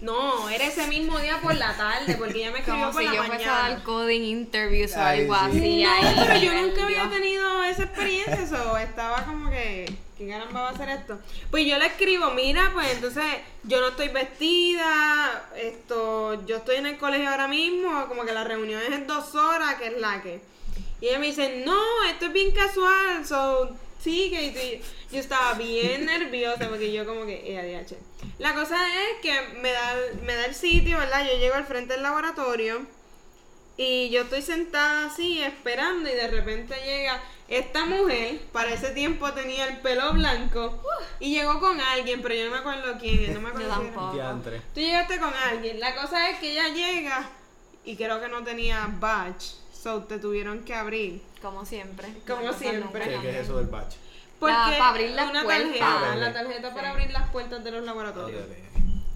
[0.00, 3.08] No, era ese mismo día por la tarde, porque ella me escribió Como por si
[3.08, 3.68] la yo fuese a mañana.
[3.70, 5.40] dar coding interviews o Ay, algo sí.
[5.58, 5.82] así.
[5.84, 10.62] No, ahí, pero yo nunca había tenido esa experiencia, eso estaba como que, ¿qué caramba
[10.62, 11.18] va a hacer esto?
[11.50, 13.24] Pues yo le escribo, mira, pues entonces
[13.62, 18.44] yo no estoy vestida, esto, yo estoy en el colegio ahora mismo, como que la
[18.44, 20.40] reunión es en dos horas, que es la que.
[21.04, 24.42] Y ella me dice, no, esto es bien casual, so, sigue.
[24.42, 24.80] Y
[25.14, 27.98] yo estaba bien nerviosa porque yo como que, eh, ADH.
[28.38, 31.26] La cosa es que me da, me da el sitio, ¿verdad?
[31.30, 32.86] Yo llego al frente del laboratorio.
[33.76, 39.30] Y yo estoy sentada así esperando y de repente llega esta mujer, para ese tiempo
[39.34, 40.80] tenía el pelo blanco
[41.20, 44.50] y llegó con alguien, pero yo no me acuerdo quién no me acuerdo Yo tampoco.
[44.72, 47.28] Tú llegaste con alguien, la cosa es que ella llega
[47.84, 51.20] y creo que no tenía badge, so te tuvieron que abrir.
[51.42, 52.08] Como siempre.
[52.26, 53.04] Como siempre.
[53.04, 53.94] ¿Qué, qué es eso del batch?
[54.40, 55.66] Porque para abrir las una puertas.
[55.78, 58.42] tarjeta, Ah, la tarjeta para abrir las puertas de los laboratorios.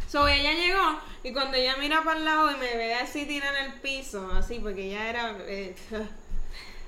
[0.08, 3.58] So ella llegó y cuando ella mira para el lado y me ve así tirada
[3.64, 5.36] en el piso, así, porque ella era.
[5.40, 5.74] eh,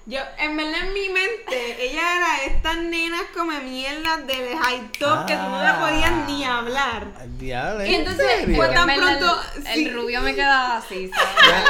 [0.07, 5.27] yo, en verdad en mi mente, ella era estas nenas come mierda del high top
[5.27, 7.07] que tú no le podías ni hablar.
[7.41, 8.57] Y ¿en entonces, serio?
[8.57, 9.87] pues, tan pronto- El, sí.
[9.87, 11.11] el rubio me quedaba así.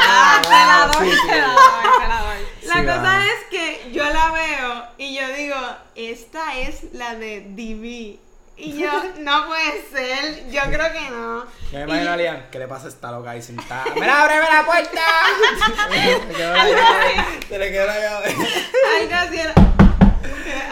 [0.03, 2.41] Ah, te la doy, te la doy, te la doy.
[2.63, 3.25] La Sí, cosa va.
[3.27, 5.57] es que yo la veo y yo digo,
[5.95, 8.19] esta es la de DV.
[8.63, 11.45] Y yo, no puede ser, yo creo que no.
[11.73, 13.85] Yo me imagino a Lian, ¿qué le pasa a esta loca ahí sentada?
[13.95, 15.01] ¡Mira, ábreme la puerta!
[15.91, 17.15] Se le quedó la llave.
[17.49, 18.37] Se le quedó la llave.
[18.99, 19.55] Algo así era.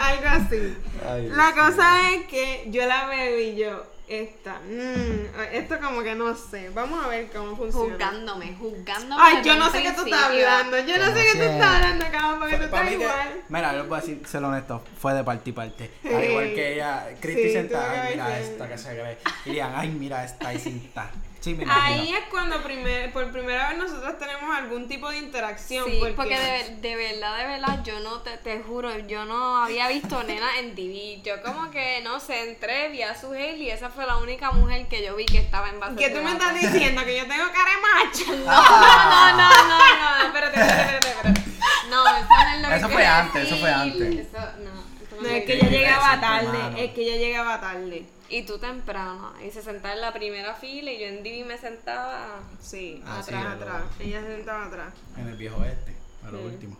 [0.01, 0.77] Algo así.
[1.09, 6.15] Ay, La cosa es que yo la veo y yo, esta, mm, esto como que
[6.15, 6.69] no sé.
[6.69, 7.91] Vamos a ver cómo funciona.
[7.93, 9.21] Juzgándome, juzgándome.
[9.23, 10.79] Ay, yo no sé qué tú estás hablando.
[10.79, 13.41] Yo no sé qué tú estás hablando, cabrón, porque tú estás mí que- igual.
[13.49, 15.91] Mira, yo a decir, ser honesto, fue de parte y parte.
[16.03, 19.17] Al igual que ella, Cristi Sí, sentada, ay, mira esta que se cree.
[19.45, 21.11] Y Lian, ay, mira esta ahí sentada.
[21.39, 22.01] Sí, me imagino.
[22.01, 25.85] Ahí es cuando primer, por primera vez nosotros tenemos algún tipo de interacción.
[25.89, 29.63] Sí, porque, porque de, de verdad, de verdad, yo no te, te juro, yo no
[29.63, 31.21] había visto nena en TV.
[31.23, 34.87] Yo como que, no sé, entré, vi a su y esa fue la única mujer
[34.87, 37.03] que yo vi que estaba en base ¿Qué tú me estás diciendo?
[37.05, 38.25] ¿Que yo tengo cara de macho?
[38.49, 41.41] No, no, no, no, no, espérate, espérate, espérate, espérate.
[41.89, 44.03] No, eso no es lo que Eso fue quiero antes, eso fue decir.
[44.03, 44.27] antes.
[44.27, 48.05] Eso, no, eso no No, es que Mira, llegaba tarde, es que ella llegaba tarde.
[48.29, 51.57] Y tú temprano, y se sentaba en la primera fila y yo en Divi me
[51.57, 53.83] sentaba Sí, Ah, sí, atrás, era atrás.
[53.99, 54.93] Ella se sentaba atrás.
[55.17, 56.77] En el viejo este, a lo último.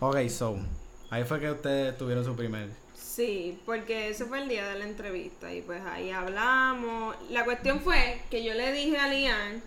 [0.00, 0.56] Ok, so,
[1.10, 2.70] ahí fue que ustedes tuvieron su primer.
[2.94, 7.16] Sí, porque ese fue el día de la entrevista y pues ahí hablamos.
[7.30, 9.62] La cuestión fue que yo le dije a Lian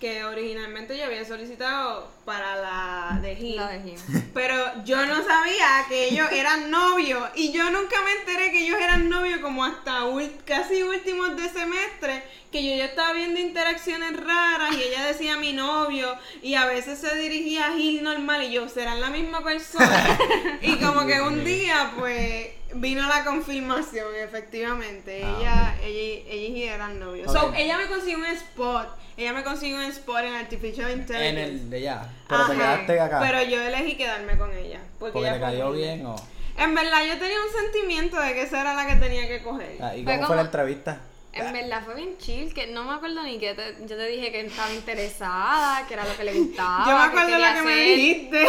[0.00, 3.56] que originalmente yo había solicitado para la de Gil.
[3.56, 3.96] la de Jim.
[4.34, 8.78] Pero yo no sabía que ellos eran novios y yo nunca me enteré que ellos
[8.80, 10.00] eran novios como hasta
[10.46, 15.52] casi últimos de semestre, que yo ya estaba viendo interacciones raras y ella decía mi
[15.52, 20.18] novio y a veces se dirigía a Gil normal y yo, ¿serán la misma persona?
[20.62, 26.62] y como que un día pues vino la confirmación, efectivamente, Ah, ella, ella, ella y
[26.64, 27.32] eran novios.
[27.32, 27.54] So, Ok.
[27.56, 31.28] ella me consiguió un spot, ella me consiguió un spot en Artificial Intelligence.
[31.28, 32.02] En el de allá.
[32.28, 33.20] Pero te Ajá, quedaste acá.
[33.20, 34.80] Pero yo elegí quedarme con ella.
[34.98, 36.16] Porque, porque ella te cayó bien o.
[36.58, 39.76] En verdad, yo tenía un sentimiento de que esa era la que tenía que coger.
[39.80, 41.00] Ah, ¿Y Fue cómo fue como- la entrevista?
[41.32, 44.32] En verdad fue bien chill, que no me acuerdo ni que te- yo te dije
[44.32, 46.84] que estaba interesada, que era lo que le gustaba.
[46.86, 47.96] yo me acuerdo lo que me hacer.
[47.96, 48.46] dijiste.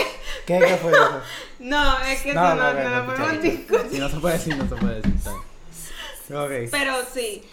[0.48, 1.22] ¿Qué, qué fue eso?
[1.60, 3.92] No, es que no, no, no, no, ok, podemos discutir.
[3.92, 5.14] Si no se puede decir, no se puede decir.
[5.16, 6.64] está bien.
[6.66, 6.72] Ok.
[6.72, 7.44] Pero sí.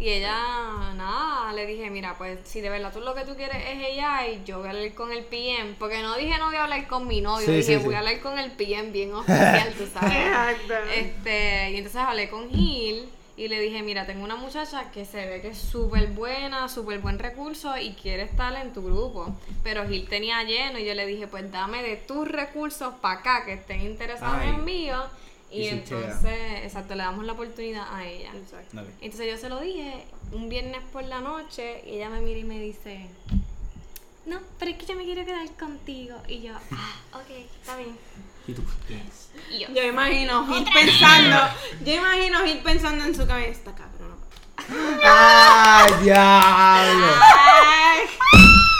[0.00, 0.34] Y ella,
[0.96, 4.26] nada, le dije, mira, pues si de verdad tú lo que tú quieres es ella
[4.26, 6.88] y yo voy a hablar con el PM, porque no dije no voy a hablar
[6.88, 7.94] con mi novio, Sí, dije sí, voy sí.
[7.94, 10.16] a hablar con el PM bien oficial, tú sabes.
[10.26, 10.74] Exacto.
[10.92, 13.08] Este, y entonces hablé con Gil
[13.42, 17.00] y le dije, mira, tengo una muchacha que se ve que es súper buena, súper
[17.00, 19.34] buen recurso y quiere estar en tu grupo.
[19.64, 23.44] Pero Gil tenía lleno y yo le dije, pues dame de tus recursos para acá
[23.44, 24.50] que estén interesados Ay.
[24.50, 25.02] en mío.
[25.50, 28.30] Y, entonces, exacto, le damos la oportunidad a ella.
[28.32, 28.88] Ok.
[29.00, 32.44] Entonces yo se lo dije un viernes por la noche y ella me mira y
[32.44, 33.08] me dice,
[34.24, 36.16] no, pero es que yo me quiero quedar contigo.
[36.28, 37.96] Y yo, ah, ok, está bien.
[38.46, 38.62] ¿Y tú?
[38.88, 39.30] Yes.
[39.50, 41.36] Y yo, Yo imagino Gil pensando,
[41.84, 44.16] yo imagino Gil pensando en su cabeza, esta cabrona.
[45.04, 47.06] ¡Ay, diablo!
[47.20, 48.00] Ay,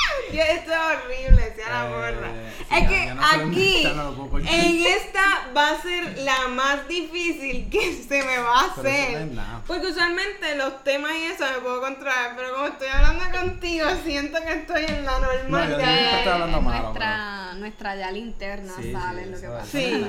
[0.32, 4.86] esto es horrible, sea la Eh, sí, es ya- que ya no aquí, no en
[4.86, 5.22] esta
[5.56, 9.28] va a ser la más difícil que se me va a no hacer.
[9.66, 14.38] Porque usualmente los temas y eso me puedo controlar, pero como estoy hablando contigo, siento
[14.40, 15.98] que estoy en la No, yo normal.
[16.14, 19.64] estoy hablando malo, nuestra, nuestra ya linterna Sí, sale sí, lo que pasa.
[19.64, 20.06] no Sí.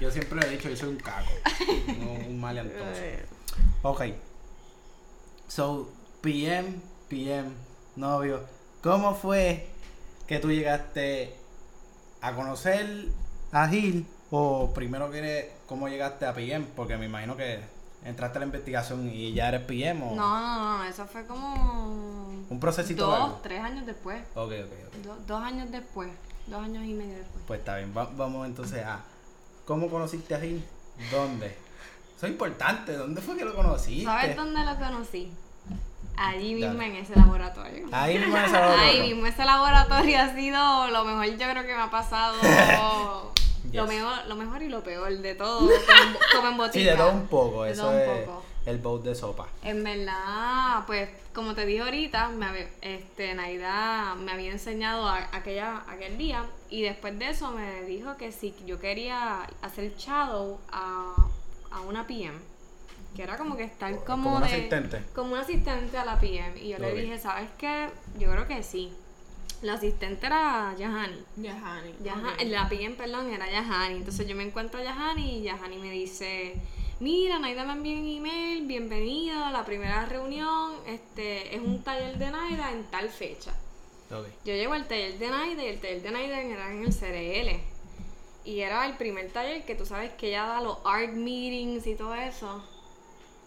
[0.00, 1.30] Yo siempre he dicho, yo soy un caco.
[1.98, 2.84] no un maleantoso.
[2.96, 3.26] Eh,
[3.82, 4.02] Ok.
[5.48, 5.90] So,
[6.22, 6.76] PM,
[7.08, 7.50] PM,
[7.96, 8.46] novio.
[8.82, 9.66] ¿Cómo fue
[10.26, 11.34] que tú llegaste
[12.20, 13.08] a conocer
[13.52, 14.06] a Gil?
[14.30, 16.66] O primero que cómo llegaste a PM?
[16.76, 17.60] Porque me imagino que
[18.04, 22.28] entraste a la investigación y ya eres PM o No, no, no, eso fue como
[22.48, 23.40] un procesito dos, largo.
[23.42, 24.22] tres años después.
[24.34, 24.94] Ok, ok, ok.
[25.04, 26.10] Do- dos años después.
[26.46, 27.44] Dos años y medio después.
[27.46, 29.00] Pues está bien, Va- vamos entonces a
[29.66, 30.64] ¿Cómo conociste a Gil?
[31.12, 31.46] ¿Dónde?
[32.16, 34.04] Eso es importante, ¿dónde fue que lo conociste?
[34.04, 35.32] ¿Sabes dónde lo conocí?
[36.22, 36.86] Allí mismo Dale.
[36.86, 37.86] en ese laboratorio.
[37.92, 39.02] Ahí mismo en ese Ahí laboratorio.
[39.04, 42.36] mismo, ese laboratorio ha sido lo mejor yo creo que me ha pasado.
[43.72, 45.60] lo, mejor, lo mejor y lo peor de todo.
[45.60, 46.72] Como, como en botica.
[46.78, 48.42] Sí, de todo un poco, De eso todo un es poco.
[48.66, 49.46] el bowl de sopa.
[49.62, 55.28] En verdad, pues, como te dije ahorita, me había- este, Naida me había enseñado a-
[55.32, 60.58] aquella, aquel día y después de eso me dijo que si yo quería hacer shadow
[60.72, 61.14] a,
[61.70, 62.36] a una PM,
[63.14, 65.02] que era como que estar como, Como un de- asistente.
[65.14, 66.60] Como un asistente a la PM.
[66.60, 67.88] Y yo le dije, ¿sabes qué?
[68.18, 68.92] Yo creo que sí.
[69.62, 71.22] La asistente era Yahani.
[71.36, 71.94] Yahani.
[72.02, 72.42] Yaha- ok.
[72.46, 73.96] La PM, perdón, era Yahani.
[73.96, 76.54] Entonces yo me encuentro a Yahani y Yahani me dice,
[77.00, 82.16] mira, Naida me envió un email, bienvenido a la primera reunión, este es un taller
[82.16, 83.52] de Naida en tal fecha.
[84.10, 87.60] Yo llego al taller de Naida y el taller de Naida era en el CRL.
[88.44, 91.94] Y era el primer taller que tú sabes que ella da los art meetings y
[91.96, 92.64] todo eso.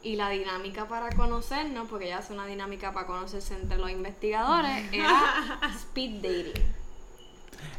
[0.04, 4.92] Y la dinámica para conocernos, porque ella hace una dinámica para conocerse entre los investigadores,
[4.92, 6.74] era speed dating.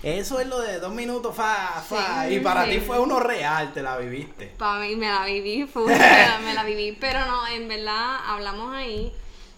[0.02, 2.26] Eso es lo de dos minutos, fa, fa.
[2.26, 2.72] Sí, y para sí.
[2.72, 4.54] ti fue uno real, te la viviste.
[4.58, 8.18] Para mí me la viví, full, me, la, me la viví, pero no, en verdad
[8.26, 9.12] hablamos ahí,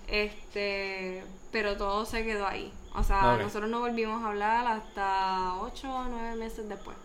[0.09, 2.72] este, pero todo se quedó ahí.
[2.94, 6.96] O sea, nosotros no volvimos a hablar hasta 8 o 9 meses después.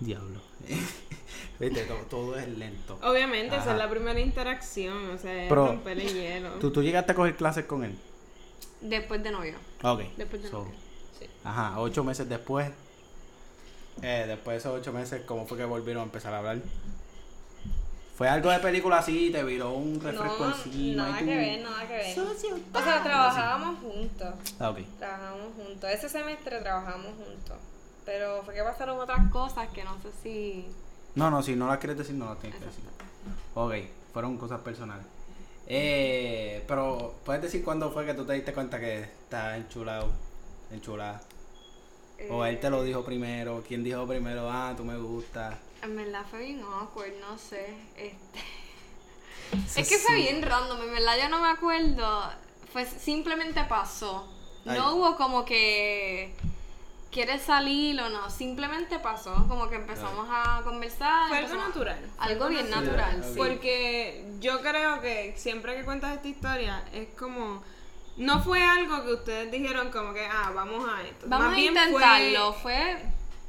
[0.00, 0.40] Diablo.
[1.70, 2.98] Viste, todo, todo es lento.
[3.02, 6.50] Obviamente, esa es la primera interacción, o sea, es Pero- romper el hielo.
[6.58, 7.96] ¿Tú, tú llegaste a coger clases con él.
[8.80, 9.54] Después de novio.
[9.82, 10.00] Ok.
[10.16, 10.72] Después de So, novio.
[11.18, 11.26] Sí.
[11.44, 12.70] Ajá, ocho meses después.
[14.02, 16.58] Eh, después de esos ocho meses, ¿cómo fue que volvieron a empezar a hablar?
[18.16, 19.30] ¿Fue algo de película así?
[19.30, 21.04] ¿Te viró un refresco encima?
[21.08, 22.14] nada y tú- que ver, nada que ver.
[22.14, 24.34] Socio, O sea, trabajábamos juntos.
[24.60, 24.78] Ah, ok.
[24.98, 25.90] Trabajamos juntos.
[25.90, 27.56] Ese semestre trabajamos juntos.
[28.04, 30.66] Pero fue que pasaron otras cosas que no sé si.
[31.14, 32.84] No, no, si no las quieres decir, no las tienes que decir.
[33.54, 33.74] Ok,
[34.12, 35.04] fueron cosas personales.
[35.66, 40.10] Eh, pero, ¿puedes decir cuándo fue que tú te diste cuenta que estaba enchulado?
[40.70, 41.22] Enchulada.
[42.30, 43.62] O él te lo dijo primero.
[43.66, 44.50] ¿Quién dijo primero?
[44.50, 45.56] Ah, tú me gustas.
[45.82, 47.74] En verdad fue bien awkward, no sé.
[47.96, 48.40] Este...
[49.80, 52.30] es que fue bien random, en verdad yo no me acuerdo.
[52.72, 54.28] Fue simplemente pasó.
[54.64, 54.78] Ay.
[54.78, 56.34] No hubo como que
[57.12, 61.28] quieres salir o no, simplemente pasó, como que empezamos a conversar.
[61.28, 61.98] Fue algo natural.
[62.18, 63.22] Algo bien natural.
[63.22, 63.34] Sí.
[63.36, 67.62] Porque yo creo que siempre que cuentas esta historia es como.
[68.16, 71.26] No fue algo que ustedes dijeron como que, ah, vamos a esto.
[71.28, 73.02] Vamos Más a bien intentarlo, fue...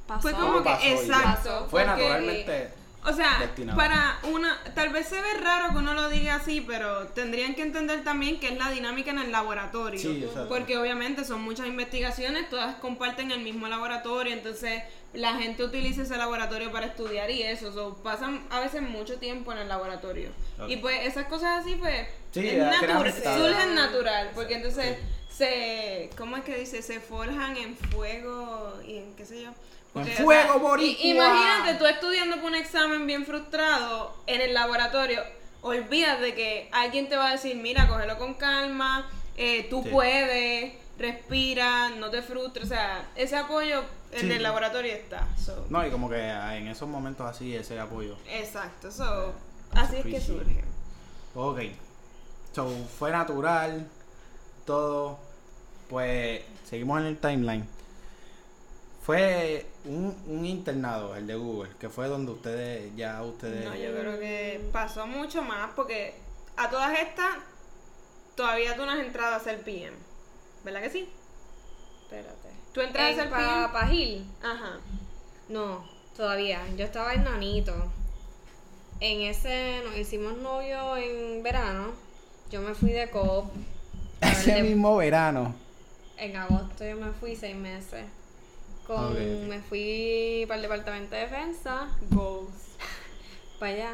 [0.08, 0.22] pasó.
[0.22, 1.68] Fue, fue como que, pasó exacto.
[1.70, 2.83] Fue porque- naturalmente.
[3.06, 3.78] O sea, destinado.
[3.78, 7.62] para una, tal vez se ve raro que uno lo diga así, pero tendrían que
[7.62, 10.00] entender también que es la dinámica en el laboratorio.
[10.00, 10.26] Sí.
[10.48, 16.18] Porque obviamente son muchas investigaciones, todas comparten el mismo laboratorio, entonces la gente utiliza ese
[16.18, 20.30] laboratorio para estudiar y eso, so, pasan a veces mucho tiempo en el laboratorio.
[20.68, 24.98] Y pues esas cosas así, pues, Sí, es surgen natural, porque entonces
[25.30, 26.82] se, ¿cómo es que dice?
[26.82, 29.52] Se forjan en fuego y en qué sé yo.
[29.94, 35.22] Porque, fuego, i- Imagínate tú estudiando por un examen bien frustrado en el laboratorio.
[35.62, 39.08] Olvídate que alguien te va a decir, mira, cógelo con calma,
[39.38, 39.90] eh, tú Sí.
[39.90, 42.66] puedes, respira, no te frustres.
[42.66, 44.32] O sea, ese apoyo en Sí.
[44.32, 45.28] el laboratorio está.
[45.38, 45.66] so.
[45.70, 48.16] No, y como que ah, en esos momentos así, ese apoyo.
[48.30, 49.34] Exacto, so,
[49.74, 50.64] así es que surge.
[51.36, 51.60] Ok.
[52.54, 53.88] So, fue natural,
[54.66, 55.18] todo.
[55.90, 57.68] Pues seguimos en el timeline.
[59.06, 63.66] Fue un, un internado, el de Google, que fue donde ustedes, ya ustedes...
[63.66, 66.14] No, yo creo que pasó mucho más porque
[66.56, 67.36] a todas estas
[68.36, 69.96] todavía tú no has entrado a hacer PM.
[70.64, 71.10] ¿Verdad que sí?
[72.04, 72.50] Espérate.
[72.74, 73.92] ¿Tú entras a hacer para PM?
[73.92, 74.26] Gil?
[74.42, 74.78] Ajá.
[75.50, 75.86] No,
[76.16, 76.62] todavía.
[76.78, 77.74] Yo estaba en Nanito.
[79.02, 81.92] En ese nos hicimos novio en verano.
[82.50, 83.52] Yo me fui de COP.
[84.22, 85.54] Ese De- mismo verano.
[86.16, 88.06] En agosto yo me fui seis meses.
[88.88, 89.48] Con.
[89.48, 91.88] Me fui para el departamento de defensa.
[92.12, 92.50] Goals.
[93.60, 93.92] para allá.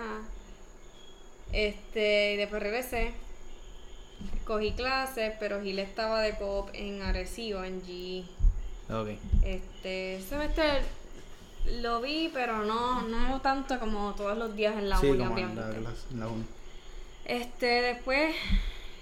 [1.51, 3.13] Este, y después regresé.
[4.45, 8.25] Cogí clases, pero Gil estaba de coop en Arecibo, en G.
[8.89, 9.09] Ok.
[9.43, 10.81] Este, semestre
[11.81, 15.27] lo vi, pero no, no tanto como todos los días en la sí, uni, en
[15.29, 15.61] la, obviamente.
[15.79, 16.43] clase- en la uni.
[17.25, 18.35] Este, después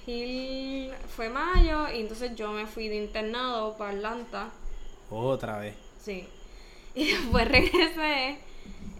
[0.05, 4.49] Gil fue mayo y entonces yo me fui de internado para Atlanta.
[5.09, 5.75] Otra vez.
[6.01, 6.27] Sí.
[6.95, 8.39] Y después regresé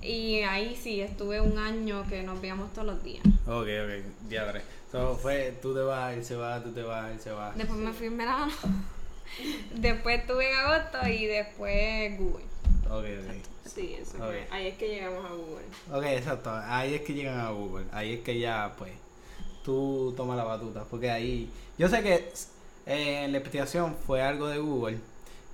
[0.02, 3.24] y ahí sí estuve un año que nos veíamos todos los días.
[3.48, 4.62] Ok, ok, ya veré.
[4.92, 7.54] So, fue, tú te vas, él se va, tú te vas, él se va.
[7.56, 8.52] Después me fui en verano.
[9.76, 12.46] después estuve en agosto y después Google.
[12.86, 13.48] Ok, ok.
[13.66, 14.48] Sí, eso fue.
[14.50, 15.66] Ahí es que llegamos a Google.
[15.92, 16.52] Ok, exacto.
[16.54, 17.86] Ahí es que llegan a Google.
[17.92, 18.94] Ahí es que ya, pues,
[19.64, 20.86] tú tomas la batuta.
[20.86, 21.50] Porque ahí.
[21.78, 22.32] Yo sé que
[22.86, 25.00] eh, la investigación fue algo de Google.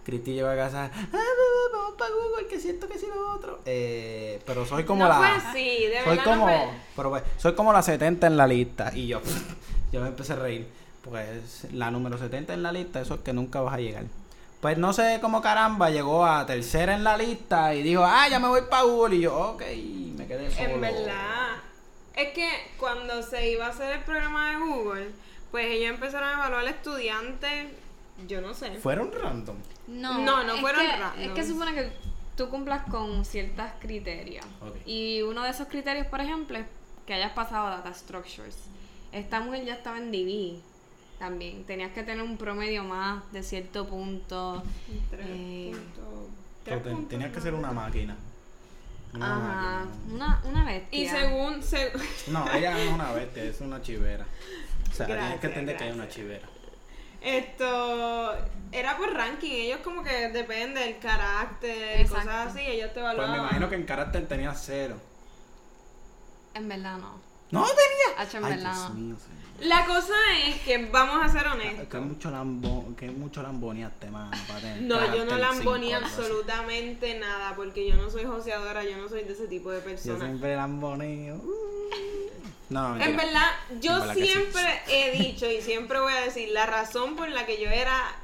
[0.04, 0.92] Cristi lleva a casa.
[0.96, 1.24] Ah,
[1.72, 3.60] vamos para Google, que siento que sí lo otro.
[3.66, 5.18] Eh, pero soy como no la.
[5.18, 6.48] fue así, de soy verdad como.
[6.48, 8.92] no pero pues, soy como la 70 en la lista.
[8.94, 9.22] Y yo.
[9.92, 10.68] yo me empecé a reír.
[11.04, 14.06] Pues la número 70 en la lista, eso es que nunca vas a llegar.
[14.62, 18.40] Pues no sé cómo caramba llegó a tercera en la lista y dijo, ah, ya
[18.40, 19.18] me voy para Google.
[19.18, 19.62] Y yo, ok,
[20.16, 20.70] me quedé solo.
[20.70, 21.56] En verdad.
[22.16, 22.48] Es que
[22.78, 25.12] cuando se iba a hacer el programa de Google,
[25.52, 27.68] pues ellos empezaron a evaluar estudiantes,
[28.28, 28.72] yo no sé.
[28.80, 29.58] Fueron random.
[29.88, 31.22] No, No, no es fueron que, randoms.
[31.28, 31.92] Es que supone que
[32.38, 34.46] tú cumplas con ciertos criterios.
[34.86, 36.66] Y uno de esos criterios, por ejemplo, es
[37.06, 38.56] que hayas pasado Data Structures.
[39.12, 40.60] Esta mujer ya estaba en DB
[41.20, 41.64] también.
[41.66, 44.64] Tenías que tener un promedio más de cierto punto.
[45.12, 45.76] Tres Eh,
[46.66, 48.16] ten- tenías que ser una máquina.
[49.14, 50.14] Una Ajá, máquina.
[50.16, 51.00] una, una bestia.
[51.00, 51.92] Y según, se-
[52.28, 54.26] No, ella no es una bestia, es una chivera.
[54.90, 56.48] O sea, tienes que entender que es una chivera.
[57.24, 58.34] Esto
[58.72, 62.26] era por ranking, ellos como que depende del carácter y Exacto.
[62.26, 63.32] cosas así, ellos te Pues evaluaban.
[63.32, 64.98] me imagino que en carácter tenía cero.
[66.54, 67.20] En verdad no.
[67.52, 68.20] ¡No tenía!
[68.22, 68.96] Hacho, en Ay, verdad Dios no.
[68.96, 69.44] mío, señor.
[69.70, 70.14] La cosa
[70.48, 72.02] es que vamos a ser Que honestos.
[72.02, 74.32] mucho lambo, que mucho lamboneaste, mano,
[74.82, 76.06] No, yo no así.
[76.06, 79.86] absolutamente nada, porque yo no soy joseadora, yo no soy de ese tipo de Yo
[79.86, 80.20] persona.
[80.26, 81.40] siempre lamboneo.
[82.74, 83.00] No.
[83.00, 87.30] En verdad, yo En siempre he dicho y siempre voy a decir, la razón por
[87.30, 88.16] la que yo era...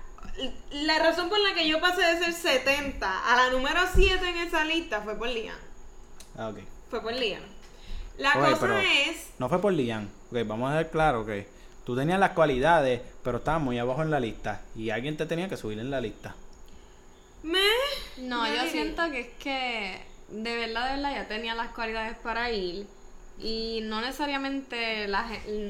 [0.72, 4.38] La razón por la que yo pasé de ser 70 a la número 7 en
[4.38, 5.56] esa lista fue por Lian.
[6.38, 6.60] Ah, ok.
[6.89, 7.43] Fue por Lian.
[8.18, 9.28] La cosa es...
[9.38, 10.10] No fue por Lian.
[10.32, 11.47] Ok, vamos a ver claro que
[11.86, 14.62] tú tenías las cualidades, pero estabas muy abajo en la lista.
[14.76, 16.36] Y alguien te tenía que subir en la lista.
[17.43, 17.60] Me...
[18.18, 21.70] No, Yo yo diría- siento que es que de verdad, de verdad, ya tenía las
[21.70, 22.88] cualidades para ir.
[23.42, 25.26] Y no necesariamente, la,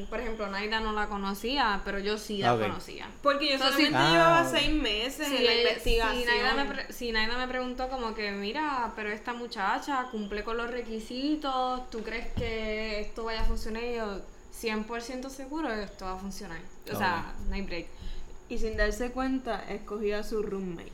[0.10, 3.08] por ejemplo, Naida no la conocía, pero yo sí la conocía.
[3.22, 4.50] Porque yo So, si- solamente Ah, llevaba.
[4.50, 6.26] 6 meses Si, en la si investigación.
[6.26, 10.58] Naida me, pre- si Naida me preguntó como que, mira, pero esta muchacha cumple con
[10.58, 13.84] los requisitos, ¿tú crees que esto vaya a funcionar?
[13.84, 14.22] Y yo,
[14.60, 16.60] 100% seguro que esto va a funcionar.
[16.92, 17.86] O sea, no hay break.
[18.50, 20.92] Y sin darse cuenta, escogí a su roommate.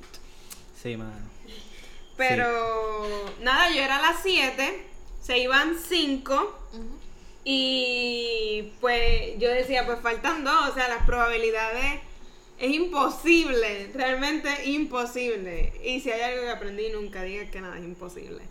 [0.83, 1.13] Sí, mano.
[2.17, 4.85] Pero nada, yo era las 7,
[5.25, 6.59] se iban 5
[7.43, 11.99] y pues yo decía, pues faltan dos, o sea, las probabilidades
[12.59, 15.73] es imposible, realmente imposible.
[15.83, 18.43] Y si hay algo que aprendí, nunca digas que nada es imposible.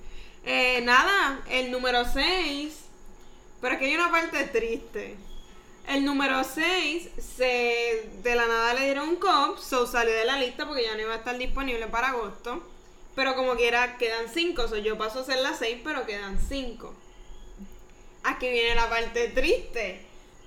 [0.45, 2.75] Eh, nada, el número 6,
[3.61, 5.15] pero aquí hay una parte triste.
[5.87, 10.41] El número 6 se de la nada le dieron un cop, so salió de la
[10.41, 12.74] lista porque ya no iba a estar disponible para agosto.
[13.15, 16.95] Pero como quiera, quedan 5, so yo paso a ser la 6, pero quedan 5.
[18.25, 20.01] Aquí viene la parte triste.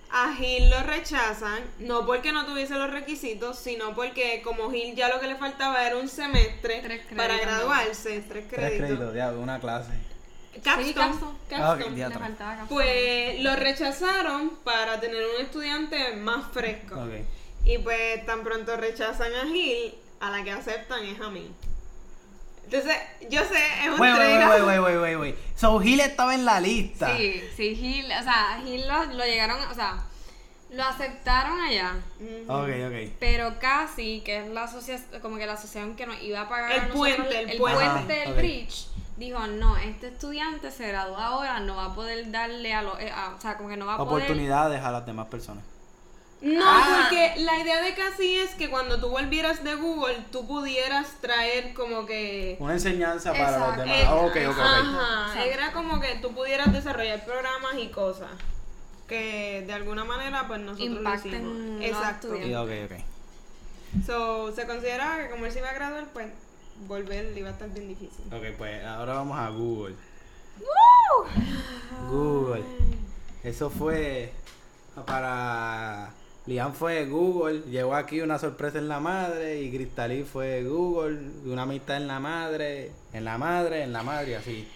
[0.09, 5.09] A Gil lo rechazan, no porque no tuviese los requisitos, sino porque como Gil ya
[5.09, 7.41] lo que le faltaba era un semestre créditos, para ¿no?
[7.41, 8.55] graduarse, tres créditos.
[8.55, 9.91] Tres créditos, ya, de una clase.
[10.63, 11.37] Capstone, Sí, capstone.
[11.51, 12.09] Ah, capstone.
[12.19, 12.67] faltaba capstone.
[12.69, 17.05] Pues lo rechazaron para tener un estudiante más fresco.
[17.65, 21.51] Y pues tan pronto rechazan a Gil, a la que aceptan es a mí.
[22.69, 22.95] Entonces,
[23.29, 24.67] yo sé, es un Wait, wait, trade-off.
[24.67, 25.35] wait, wait, wait, wait, wait.
[25.55, 27.15] So Gil estaba en la lista.
[27.15, 29.97] Sí, sí, Gil, o sea, Gil lo, lo llegaron, o sea,
[30.71, 31.95] lo aceptaron allá.
[32.19, 32.51] Ujú.
[32.51, 33.13] Ok, ok.
[33.19, 36.71] Pero casi, que es la asociación, como que la asociación que nos iba a pagar
[36.73, 37.85] El a nosotros puente, el el puente.
[37.85, 38.37] puente del Ajá, ok.
[38.37, 42.99] bridge, dijo, no, este estudiante se gradúa ahora, no va a poder darle a los,
[42.99, 44.23] eh, o sea, como que no va a poder...
[44.25, 45.63] Oportunidades a las demás personas.
[46.39, 46.99] No, Ah.
[47.09, 51.73] porque la idea de casi es que cuando tú volvieras de Google, tú pudieras traer
[51.73, 52.57] como que...
[52.59, 53.81] Una enseñanza para los Exacto.
[53.81, 53.97] demás.
[53.97, 54.59] Eh, Ah, ok, ok, ok.
[54.59, 58.29] Ajá, era como que tú pudieras desarrollar programas y cosas
[59.07, 61.57] que de alguna manera pues nosotros lo Impacten hicimos.
[61.57, 62.35] los Exacto.
[62.35, 64.05] Y Ok, ok.
[64.05, 66.27] So, se consideraba que como él se iba a graduar, pues
[66.87, 68.25] volver le iba a estar bien difícil.
[68.31, 69.95] Ok, pues ahora vamos a Google.
[72.09, 72.63] Google.
[73.43, 74.31] Eso fue
[75.05, 76.09] para.
[76.47, 81.63] Lian fue Google, llegó aquí una sorpresa en la madre y Cristalí fue Google, una
[81.63, 84.67] amistad en la madre, en la madre, en la madre y así.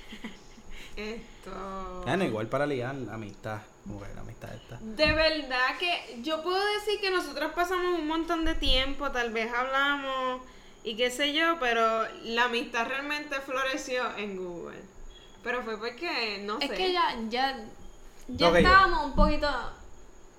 [0.97, 2.01] Esto...
[2.05, 4.77] Bueno, igual para Lian, la amistad, como que la amistad esta.
[4.81, 9.51] De verdad que yo puedo decir que nosotros pasamos un montón de tiempo, tal vez
[9.53, 10.41] hablamos
[10.83, 14.79] y qué sé yo, pero la amistad realmente floreció en Google.
[15.43, 16.75] Pero fue porque, no Es sé.
[16.75, 17.57] que ya, ya,
[18.27, 18.59] ya.
[18.59, 19.47] estábamos un poquito,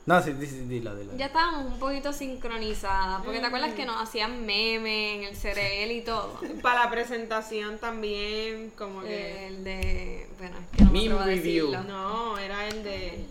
[0.04, 1.16] No, sí, sí, sí, dilo, dilo.
[1.16, 5.92] ya estábamos un poquito sincronizadas, porque te acuerdas que nos hacían memes en el cereal
[5.92, 6.40] y todo.
[6.60, 9.46] Para la presentación también, como que...
[9.46, 11.70] El de, bueno, es que no me Meme a review.
[11.70, 11.84] decirlo.
[11.84, 13.26] No, era el de...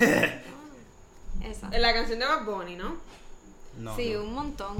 [1.44, 1.70] Esa.
[1.78, 2.96] La canción de Bad Bunny, ¿no?
[3.78, 4.24] No, sí, no.
[4.24, 4.76] un montón.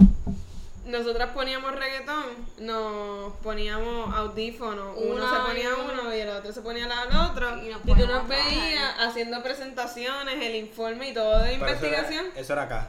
[0.87, 2.25] Nosotras poníamos reggaetón,
[2.61, 6.15] nos poníamos audífonos, uno Una se ponía y uno.
[6.15, 10.55] y el otro se ponía al otro, Y y, tú nos veías haciendo presentaciones, el
[10.55, 12.27] informe y todo de Pero eso era- investigación.
[12.37, 12.89] Eso era acá.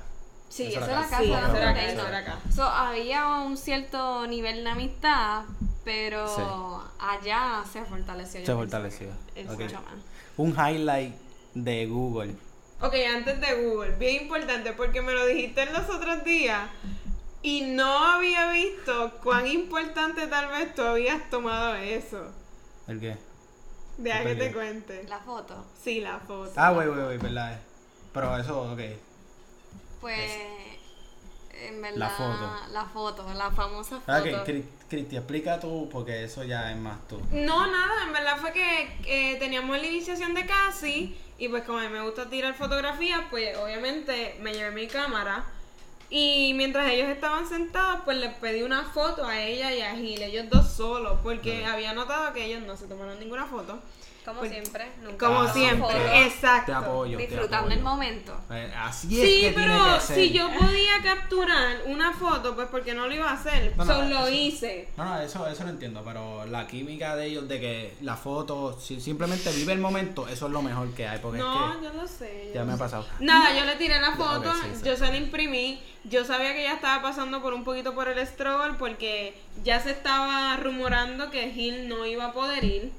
[0.50, 1.18] Sí, Eso eso era acá.
[1.18, 2.39] Sí, eso era acá, eso era acá.
[2.56, 5.41] So, había un cierto nivel de amistad,
[5.84, 6.41] pero Sí.
[7.00, 8.41] allá se fortaleció.
[8.41, 9.08] yo Se fortaleció.
[9.36, 9.60] Es Ok.
[9.60, 9.93] Mucho más.
[10.38, 11.16] Un highlight
[11.56, 12.36] de Google.
[12.80, 16.62] Ok, antes de Google, bien importante porque me lo dijiste en los otros días
[17.44, 22.32] y no había visto cuán importante tal vez tú habías tomado eso.
[22.88, 23.18] ¿El qué?
[23.98, 25.04] Deja que te cuente.
[25.08, 25.66] La foto.
[25.82, 26.52] Sí, la foto.
[26.56, 27.60] Ah, wey, wey, wey, verdad.
[28.14, 28.80] Pero eso, ok.
[30.02, 30.32] Pues,
[31.54, 32.52] en verdad, La foto.
[32.72, 34.42] la foto, la famosa Ah, foto.
[34.42, 37.20] Ok, Cri- Cristi, explica tú, porque eso ya es más tú.
[37.32, 41.80] No, nada, en verdad fue que eh, teníamos la iniciación de Casi y pues como
[41.80, 45.44] a mí me gusta tirar fotografías, pues obviamente me llevé mi cámara
[46.10, 50.22] y mientras ellos estaban sentados, pues les pedí una foto a ella y a Gil,
[50.22, 53.80] ellos dos solos, porque había notado que ellos no se tomaron ninguna foto.
[54.28, 54.86] Como Pues, siempre.
[55.02, 56.72] Nunca Como Ah, siempre, foto, exacto.
[56.74, 57.18] Te apoyo.
[57.18, 57.76] te Disfrutando apoyo.
[57.78, 58.38] el momento.
[58.52, 60.16] Eh, Así es Sí, que tiene pero que ser.
[60.18, 63.94] si yo podía capturar una foto, pues porque no lo iba a hacer, No, no,
[63.94, 64.90] solo lo eso- hice.
[64.98, 68.78] No, no, eso, eso lo entiendo, pero la química de ellos, de que la foto,
[68.78, 71.94] si simplemente vive el momento, eso es lo mejor que hay, porque No, es yo
[71.94, 72.48] lo sé.
[72.50, 73.06] yo ya lo me ha pasado.
[73.22, 76.64] Nada, yo le tiré la Ya, foto, sí, yo se la imprimí, yo sabía que
[76.66, 81.50] ella estaba pasando por un poquito por el struggle porque ya se estaba rumorando que
[81.52, 82.92] Gil no iba a poder ir,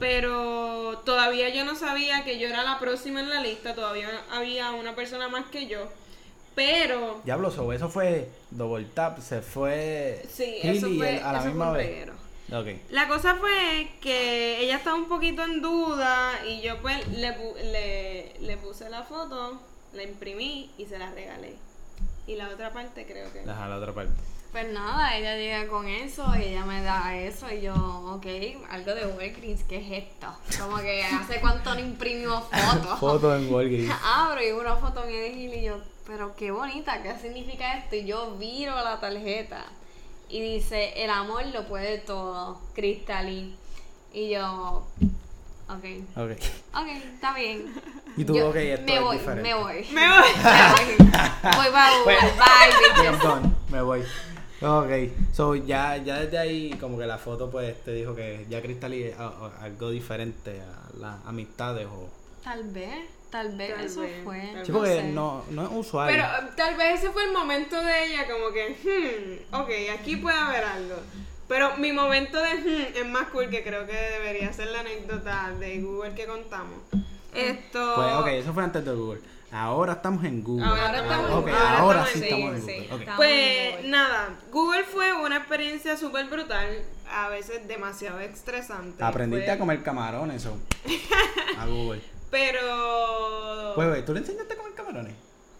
[0.00, 4.70] Pero todavía yo no sabía que yo era la próxima en la lista, todavía había
[4.72, 5.90] una persona más que yo,
[6.54, 11.48] pero Diablo, so, eso fue double tap, se fue sí, eso fue, a la eso
[11.48, 12.08] misma vez.
[12.90, 18.34] La cosa fue que ella estaba un poquito en duda y yo pues le, le,
[18.38, 19.60] le puse la foto,
[19.92, 21.56] la imprimí y se la regalé.
[22.26, 23.40] Y la otra parte creo que...
[23.40, 24.12] Deja la otra parte.
[24.54, 28.24] Pues nada, ella llega con eso y ella me da eso y yo, ok,
[28.70, 30.28] algo de Walgreens, ¿qué es esto?
[30.62, 32.98] Como que hace cuánto no imprimimos fotos.
[33.00, 33.92] Foto en Walgreens.
[34.04, 37.96] Abro y una foto mía de Gil y yo, pero qué bonita, ¿qué significa esto?
[37.96, 39.64] Y yo viro la tarjeta
[40.28, 43.56] y dice, el amor lo puede todo, Cristalín.
[44.12, 44.86] Y yo,
[45.68, 45.84] ok,
[46.16, 46.30] Ok.
[46.74, 47.74] ok, está bien.
[48.16, 49.86] Y tú, Yo ok, esto me es voy, me voy.
[49.90, 50.28] Me voy.
[50.44, 51.08] Me voy.
[51.42, 53.70] Voy para Google, bye, I'm bitches.
[53.72, 54.04] me voy.
[54.66, 54.90] Ok,
[55.32, 58.92] so ya, ya desde ahí como que la foto pues te dijo que ya Crystal
[58.94, 62.08] es a- algo diferente a las amistades o...
[62.42, 64.40] Tal vez, tal vez Tal eso vez, fue.
[64.64, 66.10] Sí, no porque no, no es usual.
[66.10, 70.16] Pero eh, tal vez ese fue el momento de ella como que, hmm, ok, aquí
[70.16, 70.96] puede haber algo.
[71.48, 75.52] Pero mi momento de hmm es más cool que creo que debería ser la anécdota
[75.58, 76.78] de Google que contamos.
[77.34, 77.92] Esto...
[77.96, 79.20] Pues ok, eso fue antes de Google.
[79.54, 80.64] Ahora estamos en Google.
[80.66, 81.52] Ahora estamos en Ok, Google.
[81.54, 82.98] ahora, Ahora sí estamos estamos en- sí, Google.
[83.04, 83.88] estamos- Pues Google.
[83.88, 89.04] nada, Google fue una experiencia súper brutal, a veces demasiado estresante.
[89.04, 90.58] Aprendiste Fue- a comer camarones eso.
[91.58, 92.02] A Google.
[92.30, 93.72] Pero...
[93.76, 95.14] Pues, ¿tú le enseñaste a comer camarones?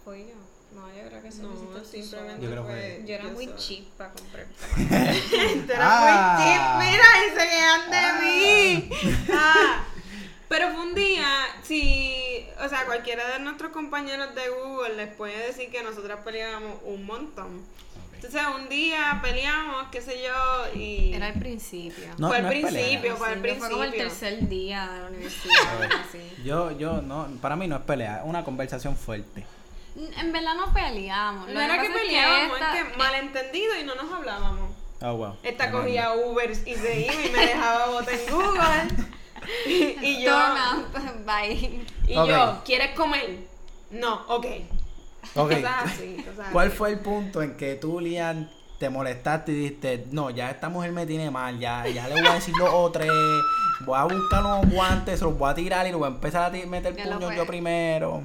[0.04, 0.34] Fui yo.
[0.74, 2.74] No, yo creo que eso lo No, simplemente Yo creo fue.
[2.74, 4.46] que- Yo era muy cheap para comprar.
[4.74, 6.34] Tú eras Ah.
[6.36, 8.90] muy cheap, mira, y se quedan de mí.
[9.32, 9.84] Ah,
[10.48, 11.26] Pero fue un día,
[11.62, 16.78] si, o sea, cualquiera de nuestros compañeros de Google les puede decir que nosotras peleábamos
[16.84, 17.62] un montón.
[18.14, 21.12] Entonces un día peleamos, qué sé yo, y...
[21.12, 22.06] Era al principio.
[22.18, 23.98] No, fue al no principio, fue al Sí, Fue como el principio.
[24.08, 25.78] tercer día de la A universidad.
[25.80, 26.42] ver, así.
[26.44, 29.44] Yo, yo, no, para mí no es pelea, es una conversación fuerte.
[30.18, 31.48] En verdad no peleamos.
[31.48, 34.70] No era que es peleábamos, esta- es que malentendido y no nos hablábamos.
[35.02, 35.36] Oh, wow.
[35.42, 39.04] Esta cogía Uber y se iba y me dejaba botar en Google.
[39.66, 40.32] Y, y yo,
[41.26, 41.84] bye.
[42.06, 43.38] y yo, ¿quieres comer?
[43.90, 44.46] No, ok.
[45.36, 45.50] Ok.
[45.52, 46.76] Cosas así, cosas ¿Cuál así.
[46.76, 50.92] fue el punto en que tú, Lian, te molestaste y dijiste, no, ya esta mujer
[50.92, 53.10] me tiene mal, ya, ya le voy a decir dos o tres,
[53.86, 56.42] voy a buscar unos guantes, se los voy a tirar y lo voy a empezar
[56.44, 57.36] a ti- meter Ya lo puño fue.
[57.36, 58.22] yo primero?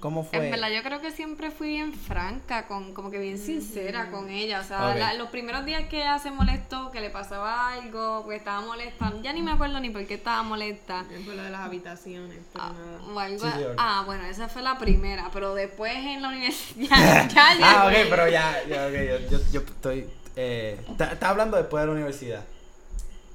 [0.00, 0.44] ¿Cómo fue?
[0.44, 4.30] En verdad, yo creo que siempre fui bien franca, con, como que bien sincera con
[4.30, 4.60] ella.
[4.60, 8.36] O sea, la- los primeros días que ella se molestó, que le pasaba algo, porque
[8.36, 11.04] estaba molesta, ya ni me acuerdo ni por qué estaba molesta.
[11.24, 13.12] Fue lo de las habitaciones, pero Ah, nada.
[13.14, 13.74] o algo- Sí, sí, ok.
[13.76, 16.88] ah, bueno, esa fue la primera, pero después en la universidad,
[17.28, 17.80] ya, ya, ya.
[17.82, 20.06] ah, ok, pero ya, ya, ok, yo, yo, yo estoy...
[20.36, 22.44] Eh, está, está hablando después de la universidad.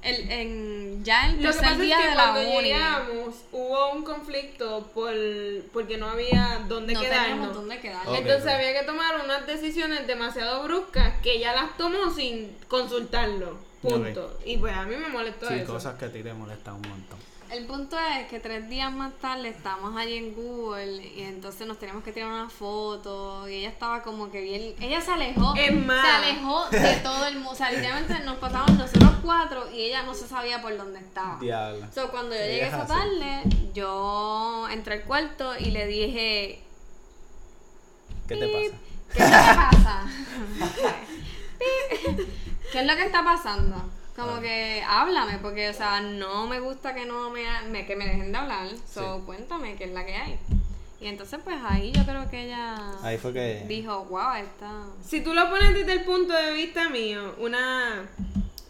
[0.04, 2.62] El, en, ya el Lo que tercer pasa es que de la cuando uni.
[2.68, 5.14] llegamos hubo un conflicto por
[5.72, 7.54] porque no había dónde no teníamos quedarnos.
[7.54, 8.18] dónde quedarnos.
[8.18, 13.58] Entonces había que tomar unas decisiones demasiado bruscas que ella las tomó sin consultarlo.
[13.80, 14.38] Punto.
[14.44, 15.72] Y pues a mí me molestó Sí, eso.
[15.72, 17.18] cosas que a ti te molestan un montón.
[17.54, 21.78] El punto es que tres días más tarde estábamos allí en Google y entonces nos
[21.78, 25.72] teníamos que tirar una foto y ella estaba como que bien, ella se alejó, Es
[25.72, 26.00] más.
[26.04, 30.02] se alejó de todo el mundo, o sea, literalmente nos pasamos nosotros cuatro y ella
[30.02, 31.38] no se sabía por dónde estaba.
[31.38, 31.86] Diablo.
[31.94, 33.42] So, cuando yo ¿Qué llegué esa tarde,
[33.72, 36.60] yo entré al cuarto y le dije,
[38.26, 38.72] ¿Qué te "Pip,
[39.16, 39.16] pasa?
[39.16, 40.06] ¿Qué es lo que pasa?
[42.72, 43.76] ¿Qué es lo que está pasando?
[44.16, 44.40] Como Ah.
[44.40, 48.30] que háblame, porque, o sea, no me gusta que no me, me- que me dejen
[48.32, 48.68] de hablar.
[48.92, 49.22] So, Sí.
[49.26, 50.38] cuéntame qué es la que hay.
[51.00, 53.64] Y entonces, pues ahí yo creo que ella Ahí fue que...
[53.68, 54.70] dijo, wow, esta.
[55.04, 58.08] Si tú lo pones desde el punto de vista mío, una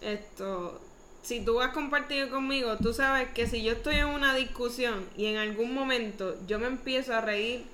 [0.01, 0.81] esto
[1.23, 5.27] si tú has compartido conmigo, tú sabes que si yo estoy en una discusión y
[5.27, 7.65] en algún momento yo me empiezo a reír,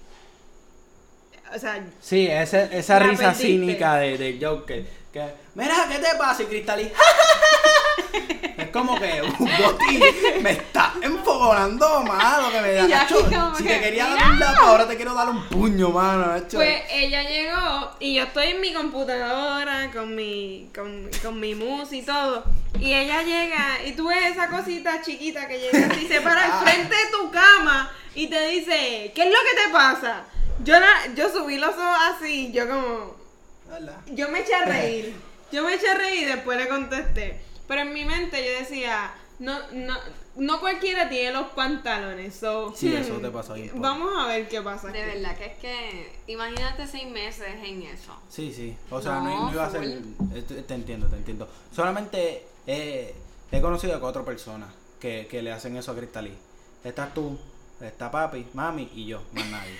[1.54, 3.46] o sea, Sí, ese- esa risa perdiste.
[3.46, 4.86] cínica de, de Joker.
[5.12, 6.42] Que, Mira, ¿qué te pasa?
[6.44, 6.92] Y Cristalí.
[8.58, 10.00] Es como que Boti
[10.42, 12.50] me está enfogonando, mano.
[12.50, 12.84] Que me da.
[13.10, 16.26] Y si que, te quería dar un lapo, ahora te quiero dar un puño, mano.
[16.26, 16.56] Nacho.
[16.58, 21.92] pues ella llegó y yo estoy en mi computadora con mi con, con mi mus
[21.92, 22.44] y todo.
[22.78, 26.58] Y ella llega y tú ves esa cosita chiquita que llega así, se para Ah.
[26.60, 30.24] al frente de tu cama y te dice, ¿qué es lo que te pasa?
[30.64, 33.16] Yo, la- yo subí los ojos así, yo como,
[33.68, 33.96] ¿Verdad?
[34.06, 35.14] yo me eché a reír.
[35.52, 37.40] Yo me eché a reír y después le contesté.
[37.70, 39.94] Pero en mi mente yo decía, no, no,
[40.34, 42.34] no cualquiera tiene los pantalones.
[42.34, 44.88] So, Sí, hmm, eso te pasó ahí, Vamos a ver qué pasa.
[44.88, 45.12] De aquí.
[45.20, 48.12] verdad que es que, imagínate seis meses en eso.
[48.28, 48.76] Sí, sí.
[48.90, 49.84] O sea, no, No, iba a ser.
[49.84, 51.48] eh, Te, te entiendo, te entiendo.
[51.72, 53.14] Solamente eh,
[53.52, 54.68] he conocido a cuatro personas
[54.98, 56.34] que, que le hacen eso a Cristalí.
[56.82, 57.38] Estás tú,
[57.80, 59.78] está papi, mami y yo, más nadie.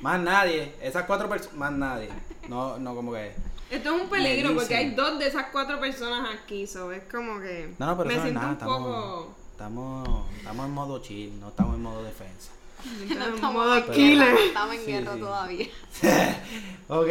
[0.00, 0.74] Más nadie.
[0.80, 2.08] Esas cuatro personas, más nadie.
[2.48, 3.32] No, no como que.
[3.72, 6.66] Esto es un peligro porque hay dos de esas cuatro personas aquí.
[6.66, 8.46] So, es como que No, no, pero me eso no es siento nada.
[8.48, 12.50] un Estamos, poco estamos, estamos en modo chill, no estamos en modo defensa.
[13.10, 14.18] en Estamos modo en killer.
[14.28, 15.20] guerra, Estamos en Sí, guerra sí.
[15.20, 15.66] todavía.
[16.88, 17.08] ok.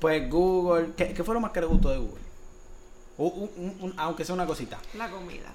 [0.00, 0.90] Pues Google.
[0.96, 2.20] ¿Qué, qué fue lo más que le gustó de Google?
[3.16, 4.78] Un- un- un- aunque sea una cosita.
[4.94, 5.50] La comida.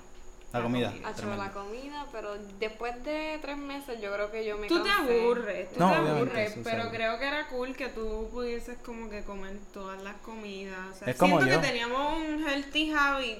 [0.51, 0.93] La comida.
[1.03, 1.43] Hacho, tremendo.
[1.43, 5.21] la comida, pero después de tres meses yo creo que yo me Tú te cansé.
[5.21, 6.95] aburres, tú No, te aburres, eso pero sabe.
[6.95, 10.79] creo que era cool que tú pudieses como que comer todas las comidas.
[10.91, 11.61] O sea, Es como siento yo.
[11.61, 13.37] que teníamos un healthy habit.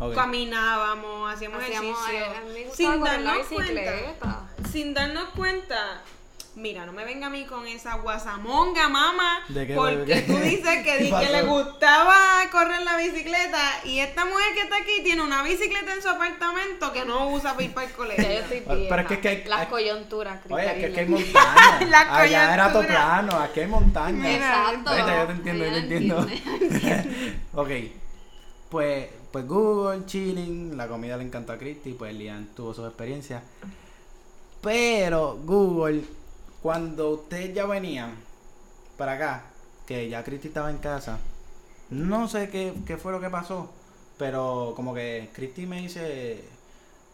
[0.00, 0.14] Ok.
[0.14, 2.18] Caminábamos, hacíamos, Hacíamos, ejercicio.
[2.18, 4.48] eh, a gustaba sin darnos cuenta.
[4.70, 6.02] Sin darnos cuenta.
[6.58, 9.44] Mira, no me venga a mí con esa guasamonga, mamá.
[9.48, 10.20] ¿De qué, porque de qué?
[10.22, 12.16] tú dices que, di- ¿Qué que le gustaba
[12.50, 13.60] correr la bicicleta.
[13.84, 17.52] Y esta mujer que está aquí tiene una bicicleta en su apartamento que no usa
[17.52, 18.24] para ir para el colegio.
[18.24, 19.00] Ya yo estoy Pero vieja.
[19.02, 21.80] es que- que hay- Las coyunturas, Oye, es que aquí hay montaña.
[21.88, 24.18] La Allá era todo plano, aquí hay montaña.
[24.28, 24.90] Mira, Exacto.
[24.90, 26.26] Ahorita yo te entiendo, yo te entiendo.
[27.54, 27.70] ok.
[28.68, 33.42] Pues, pues Google, chilling, la comida le encantó a Christy, pues Lian tuvo sus experiencias.
[34.60, 36.02] Pero Google,
[36.62, 38.14] cuando ustedes ya venían
[38.96, 39.44] para acá,
[39.86, 41.18] que ya Christy estaba en casa,
[41.90, 43.70] no sé qué, qué fue lo que pasó,
[44.18, 46.44] pero como que Christy me dice,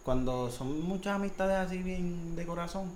[0.05, 2.90] cuando son muchas amistades así bien de corazón,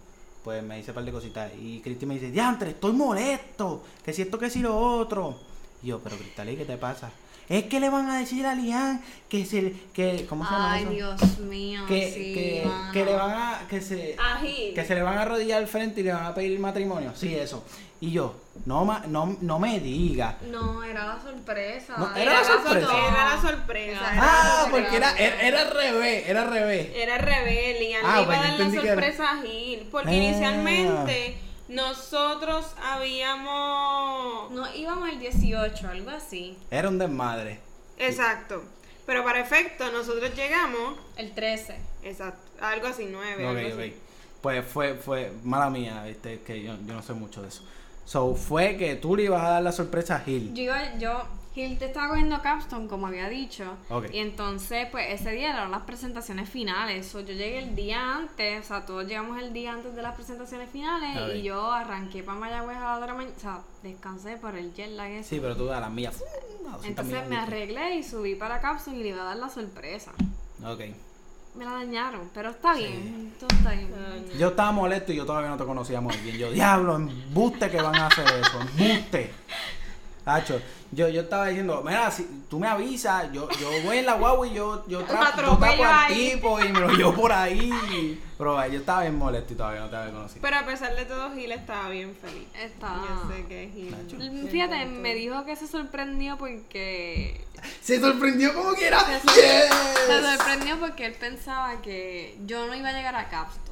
[0.45, 1.53] pues me dice un par de cositas.
[1.61, 3.83] Y Cristi me dice, diantre, estoy molesto.
[4.03, 5.37] Que si esto, que si lo otro.
[5.83, 7.11] Y yo, pero Cristalí, ¿qué te pasa?
[7.49, 10.83] Es que le van a decir a Lian que se, que, ¿cómo se llama Ay,
[10.83, 10.91] eso?
[10.93, 11.81] Dios mío.
[11.89, 14.75] que, sí, que, que le van a que se Agil.
[14.75, 17.35] que se le van a arrodillar al frente y le van a pedir matrimonio sí
[17.35, 17.65] eso
[18.01, 18.35] y yo
[18.67, 21.95] no ma- no, no me diga No, era la sorpresa.
[21.97, 22.93] No, era la sorpresa.
[23.09, 24.01] Era la sorpresa.
[24.01, 24.71] Era era ah la sorpresa.
[24.71, 28.27] porque era era, era al revés era al revés Era rebelde y Ah, le iba
[28.27, 29.89] pues a dar la entendí que era- sorpresa a Gil.
[29.91, 30.15] Porque Ah.
[30.15, 31.39] inicialmente
[31.69, 34.51] nosotros habíamos.
[34.51, 36.57] No íbamos el 18, algo así.
[36.71, 37.61] era un desmadre
[37.99, 38.63] Exacto.
[39.07, 40.99] Pero para efecto, nosotros llegamos.
[41.17, 41.77] El 13.
[42.03, 42.41] Exacto.
[42.61, 43.45] Algo así, nueve.
[43.45, 43.91] Ok, algo así.
[43.91, 43.97] ok.
[44.43, 47.65] Pues fue, fue, mala mía, viste, que yo, yo no sé mucho de eso.
[48.05, 50.55] So, fue que tú le ibas a dar la sorpresa a Gil.
[50.55, 51.25] Yo iba, yo,
[51.59, 53.65] Gil te estaba cogiendo capstone, como había dicho.
[53.91, 54.07] Ok.
[54.13, 57.09] Y entonces, pues ese día eran las presentaciones finales.
[57.09, 60.15] So, yo llegué el día antes, o sea, todos llegamos el día antes de las
[60.15, 61.35] presentaciones finales.
[61.35, 63.35] Y yo arranqué para Mayagüez a la otra mañana.
[63.37, 65.31] O sea, descansé por el jet lag ese.
[65.31, 66.23] Sí, pero tú a las millas.
[66.63, 70.13] 200 Entonces me arreglé y subí para Capstone y le iba a dar la sorpresa.
[70.65, 70.81] Ok.
[71.57, 73.35] Me la dañaron, pero está bien.
[73.41, 73.91] Todo está bien.
[74.39, 76.37] Yo estaba molesto y yo todavía no te conocía muy bien.
[76.37, 79.33] Yo, diablo, embuste que van a hacer eso, embuste.
[80.29, 80.61] Tacho,
[80.93, 84.47] yo, yo estaba diciendo, mira, si tú me avisas, yo, yo voy en la guagua
[84.47, 88.23] y yo, yo, tra- yo al tipo y me lo llevo por ahí.
[88.37, 90.43] Pero yo estaba bien molesto y todavía no te había conocido.
[90.43, 92.47] Pero a pesar de todo, Gil estaba bien feliz.
[92.55, 92.97] Está.
[93.09, 93.91] Yo sé que Gil.
[93.91, 94.51] Nacho.
[94.51, 97.41] Fíjate, me dijo que se sorprendió porque.
[97.81, 99.01] Se sorprendió como quiera.
[99.01, 99.75] Se, Yes.
[100.09, 103.67] se sorprendió porque él pensaba que yo no iba a llegar a Capstone.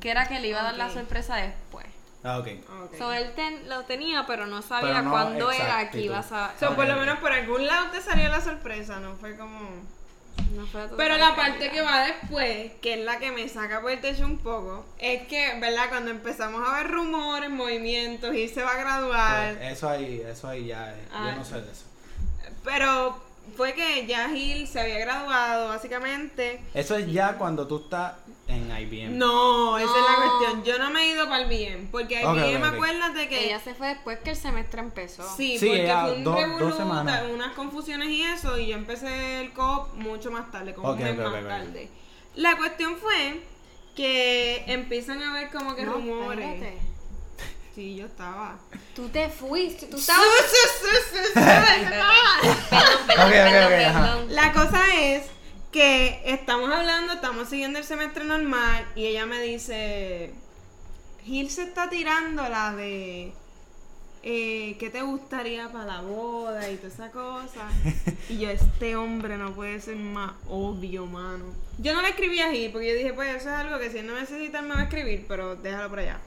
[0.00, 1.86] Que era que le iba a dar la sorpresa después.
[2.22, 2.48] Ah, ok.
[2.84, 2.98] Ok.
[2.98, 6.52] So, él ten- lo tenía, pero no sabía Pero no cuándo era que ibas a.
[6.60, 9.14] So, por lo menos por algún lado te salió la sorpresa, ¿no?
[9.16, 9.58] Fue como.
[10.54, 11.72] No fue todo Pero la parte calidad.
[11.72, 15.26] que va después, que es la que me saca por el techo un poco, es
[15.28, 15.88] que, ¿verdad?
[15.88, 20.48] Cuando empezamos a ver rumores, movimientos, y se va a graduar, Pues, eso ahí, eso
[20.48, 21.30] ahí ya, eh, Ah.
[21.30, 21.84] yo no sé de eso.
[22.64, 23.16] pero
[23.56, 26.60] fue que ya Gil se había graduado, básicamente.
[26.74, 28.14] Eso es ya cuando tú estás
[28.50, 29.16] en IBM.
[29.18, 30.64] No, esa es la cuestión.
[30.64, 32.74] Yo no me he ido para el bien, porque Ok, IBM, ok, ok.
[32.74, 33.44] acuérdate que...
[33.46, 35.22] Ella se fue después que el semestre empezó.
[35.36, 37.22] Sí, Sí, porque ella, fue un dos- dos revolú, semanas.
[37.32, 41.02] unas confusiones y eso, y yo empecé el COP mucho más tarde, como Ok, un
[41.04, 41.48] mes ok, más ok, ok.
[41.48, 41.88] tarde.
[42.36, 43.40] La cuestión fue
[43.96, 46.46] que empiezan a ver como que No, rumores.
[46.46, 46.78] espérate.
[47.74, 48.58] Sí, yo estaba.
[48.96, 50.24] Tú te fuiste, tú Su, estabas.
[50.26, 51.34] su, su, su, su.
[51.34, 52.06] Perdón, perdón,
[53.10, 54.00] Ok, ok, perdón, ok, ajá.
[54.02, 54.34] perdón.
[54.34, 55.22] La cosa es
[55.72, 60.32] que estamos hablando, estamos siguiendo el semestre normal y ella me dice,
[61.24, 63.32] Gil se está tirando la de
[64.22, 67.68] eh, ¿qué te gustaría para la boda y toda esa cosa?
[68.28, 71.46] Y yo, este hombre no puede ser más obvio, mano.
[71.78, 73.98] Yo no le escribí a Gil porque yo dije, pues eso es algo que si
[73.98, 76.20] él no necesita me va a escribir, pero déjalo por allá.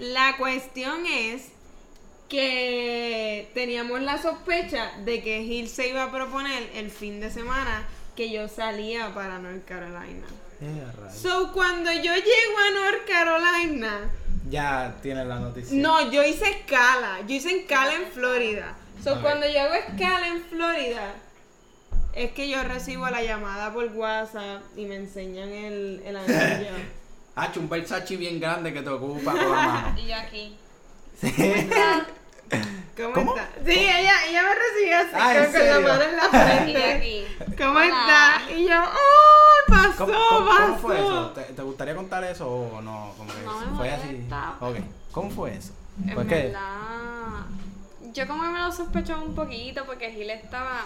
[0.00, 1.50] La cuestión es
[2.28, 7.86] que teníamos la sospecha de que Gil se iba a proponer el fin de semana
[8.18, 10.26] que yo salía para North Carolina.
[10.60, 10.82] Eh.
[11.14, 14.10] So, cuando yo llego a North Carolina,
[14.50, 15.80] Ya tienes la noticia.
[15.80, 17.20] no, yo hice escala.
[17.28, 18.74] Yo hice escala en Florida.
[19.04, 21.14] So, cuando yo hago escala en Florida,
[22.12, 26.70] es que yo recibo la llamada por WhatsApp y me enseñan el, el anillo.
[27.36, 29.96] Ah, un Versace bien grande que te ocupa con la mano.
[30.02, 30.56] Y yo aquí.
[31.20, 31.32] Sí.
[32.98, 33.36] ¿Cómo, ¿Cómo?
[33.36, 33.48] está?
[33.64, 36.92] Sí, ella, ella me recibió así, Ah, ¿en con, con la mano en la frente.
[36.92, 37.24] aquí.
[37.56, 37.84] ¿Cómo Hola.
[38.40, 38.52] está?
[38.58, 39.68] Y yo, ¡oh!
[39.68, 40.62] Pasó, ¿Cómo, cómo- pasó.
[40.66, 41.26] cómo fue eso?
[41.30, 43.12] ¿Te, te gustaría contar eso o no?
[43.16, 44.26] Como que No me fue así.
[44.60, 44.76] Ok.
[45.12, 45.72] ¿Cómo fue eso?
[46.06, 46.34] En ¿Por qué?
[46.44, 47.44] verdad,
[48.14, 50.82] yo como que me lo sospechaba un poquito porque Gil estaba...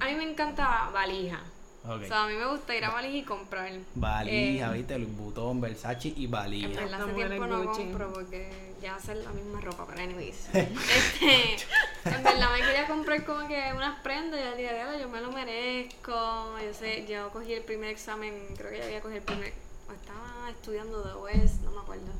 [0.00, 1.40] A mí me encanta valija.
[1.86, 3.70] O sea, a mí me gusta ir a valija y comprar.
[3.94, 6.68] Valija, Eh, viste, Louis Vuitton, Versace y En valija.
[6.68, 7.82] verdad Esta hace tiempo no Gucci.
[7.84, 10.48] compro porque ya hacen la misma ropa, pero anyways.
[10.52, 11.56] este,
[12.04, 15.32] en verdad me quería comprar como que unas prendas, yo dije, "Diablo, yo me lo
[15.32, 16.58] merezco.
[16.62, 19.54] Yo sé, yo cogí el primer examen, creo que ya había cogido el primer,
[19.88, 22.12] o estaba estudiando de West, no me acuerdo.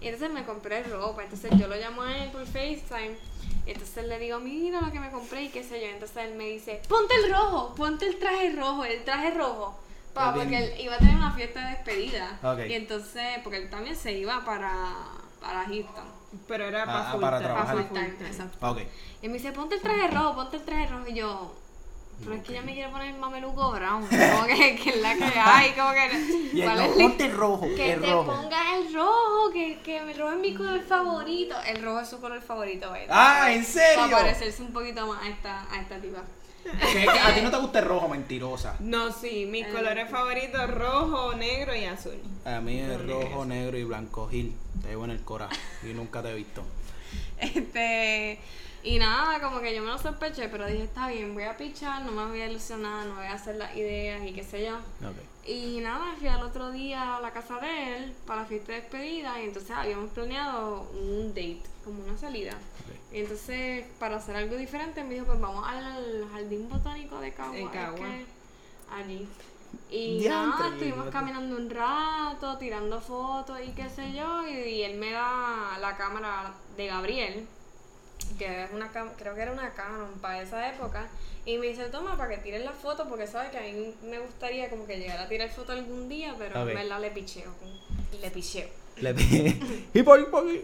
[0.00, 3.16] Y entonces me compré ropa, entonces yo lo llamo a él por FaceTime.
[3.66, 5.88] Y entonces le digo, mira lo que me compré y qué sé yo.
[5.88, 9.76] Entonces él me dice, ponte el rojo, ponte el traje rojo, el traje rojo.
[10.14, 12.38] Porque él iba a tener una fiesta de despedida.
[12.68, 14.94] Y entonces, porque él también se iba para,
[15.40, 16.04] para Houston.
[16.46, 17.74] Pero era Ah, para ah, full para trabajar.
[17.76, 18.70] Para full time, exacto.
[18.70, 18.78] Ok.
[19.22, 21.04] Y me dice, ponte el traje rojo, ponte el traje rojo.
[21.08, 21.54] Y yo,
[22.22, 24.06] pero es que ya me quiere poner mameluco brown.
[24.08, 26.50] Como que, que es la que hay, como que.
[26.64, 28.32] ¿cuál no, es la- ponte rojo, que el te rojo.
[28.32, 31.56] pongas el rojo, que, que el rojo es mi color favorito.
[31.66, 33.06] El rojo es su color favorito, ¿verdad?
[33.10, 34.04] Ah, ¿en serio?
[34.10, 36.22] Para parecerse un poquito más a esta, a esta tipa.
[37.24, 38.76] A ti no te gusta el rojo, mentirosa.
[38.80, 42.20] No, sí, mis Eh, colores favoritos rojo, negro y azul.
[42.44, 43.44] A mí es rojo, negro.
[43.46, 44.28] negro y blanco.
[44.28, 45.48] Gil, te llevo en el cora
[45.82, 46.62] y nunca te he visto.
[47.40, 48.38] Este,
[48.82, 52.02] y nada, como que yo me lo sospeché, pero dije, está bien, voy a pichar,
[52.04, 54.76] no me voy a ilusionar, no voy a hacer las ideas y qué sé yo.
[54.76, 55.16] Ok.
[55.46, 58.80] Y nada, fui al otro día a la casa de él para la fiesta de
[58.82, 62.52] despedida y entonces habíamos planeado un date, como una salida.
[62.52, 63.14] ok.
[63.14, 67.54] Y entonces, para hacer algo diferente, me dijo, pues vamos al jardín botánico de Cagua.
[67.54, 67.98] De es Cagua.
[67.98, 68.26] que
[68.94, 69.28] allí.
[69.90, 74.46] Y nada, estuvimos caminando un rato, tirando fotos y qué sé yo.
[74.46, 77.46] Y, y él me da la cámara de Gabriel,
[78.38, 81.08] que es una creo que era una Canon para esa época.
[81.44, 84.18] Y me dice, toma, para que tires la foto, porque sabe que a mí me
[84.18, 87.50] gustaría como que llegar a tirar foto algún día, pero en verdad le picheo.
[88.20, 88.68] Le picheo.
[89.00, 89.12] Le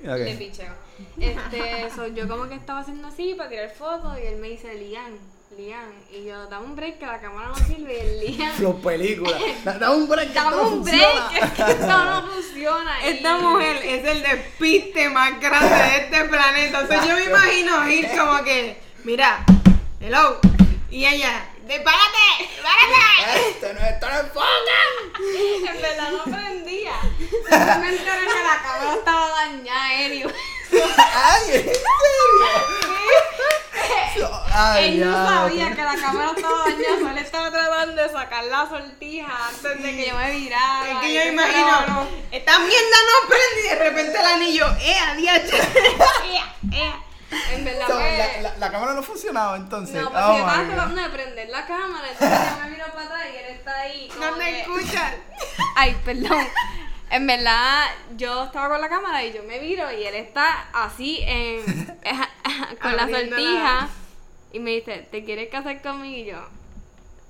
[0.05, 0.19] ok.
[0.19, 0.73] Le picheo.
[1.19, 4.75] Este, so, yo como que estaba haciendo así para tirar fotos y él me dice,
[4.75, 5.17] Lian,
[5.57, 5.91] Lian.
[6.13, 7.95] Y yo, dame un break que la cámara no sirve.
[7.97, 9.41] Y el Lian, Los películas.
[9.65, 10.29] Da- Dame un break.
[10.29, 11.29] que dame un funciona.
[11.31, 12.93] break, que esto no funciona.
[13.05, 16.81] Y- Esta mujer es el despiste más grande de este planeta.
[16.85, 19.45] O sea, yo me imagino ir como que, mira,
[20.01, 20.39] hello.
[20.91, 22.27] Y ella, ¡despárate!
[22.39, 23.49] ¡Despárate!
[23.49, 24.81] Este no esto no enfoca.
[25.71, 26.93] En verdad no prendía.
[27.79, 30.35] Me enteré que la cámara estaba dañada, anyway.
[31.15, 31.75] Ay, ¿en serio?
[34.57, 38.45] Ay, Él no ya, sabía que la cámara estaba dañada, solo estaba tratando de sacar
[38.45, 40.91] la sortija antes de que yo me virara.
[40.93, 45.41] Es que yo imagino, esta mierda no prende y de repente el anillo, ¡eh, adiós!
[46.25, 47.04] Ea, ea.
[47.53, 49.97] En verdad, So, pues, la, la, la cámara no funcionaba entonces.
[50.03, 53.05] No, pues Oh yo estaba tratando de prender la cámara, entonces yo me miro para
[53.07, 54.11] atrás y él está ahí.
[54.19, 55.15] No te que- escuchan.
[55.77, 56.47] Ay, perdón.
[57.11, 57.85] En verdad,
[58.17, 61.63] yo estaba con la cámara y yo me viro y él está así en,
[62.83, 63.89] con la sortija
[64.53, 66.17] y me dice, ¿te quieres casar conmigo?
[66.17, 66.49] Y yo,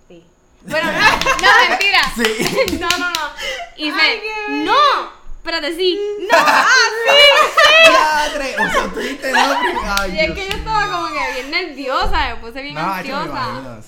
[0.08, 0.24] sí.
[0.62, 2.00] Bueno, no, no, mentira.
[2.16, 2.78] Sí.
[2.80, 3.30] No, no, no.
[3.76, 4.64] Y me, Ay, bello.
[4.72, 5.98] no, espérate, sí.
[6.20, 6.66] No, ah,
[7.06, 7.92] sí.
[7.92, 8.86] Padre, o sea,
[9.32, 12.80] no, ay, Y es que yo estaba como que bien nerviosa, me puse bien No,
[12.80, 13.80] ansiosa.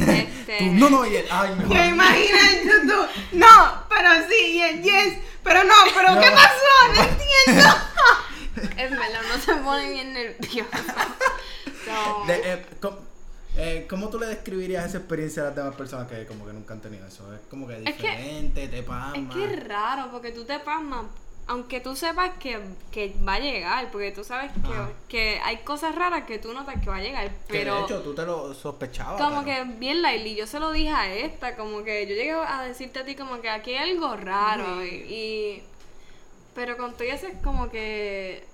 [0.00, 4.46] Este, Tú, no, no, y él, ay, me Yo imagino en YouTube, no, pero sí,
[4.56, 6.34] y el yes, pero no, pero ¿qué No.
[6.36, 6.92] pasó?
[6.94, 7.76] No entiendo.
[8.76, 10.94] En verdad, no se pone bien nerviosa.
[11.84, 12.98] So, De- eh, ¿cómo,
[13.56, 16.74] eh, ¿Cómo tú le describirías esa experiencia a las demás personas que como que nunca
[16.74, 17.32] han tenido eso?
[17.34, 19.16] Es como que que- diferente, te pasma.
[19.16, 21.06] Es que es raro, porque tú te pasmas,
[21.48, 25.94] aunque tú sepas que, que va a llegar, porque tú sabes que, que hay cosas
[25.94, 28.52] raras que tú notas que va a llegar, Que pero de hecho tú te lo
[28.52, 29.20] sospechabas.
[29.20, 32.32] como pero- que bien Laili, yo se lo dije a esta, como que yo llegué
[32.32, 35.62] a decirte a ti como que aquí hay algo raro y, y-
[36.54, 38.44] pero con todo eso es como que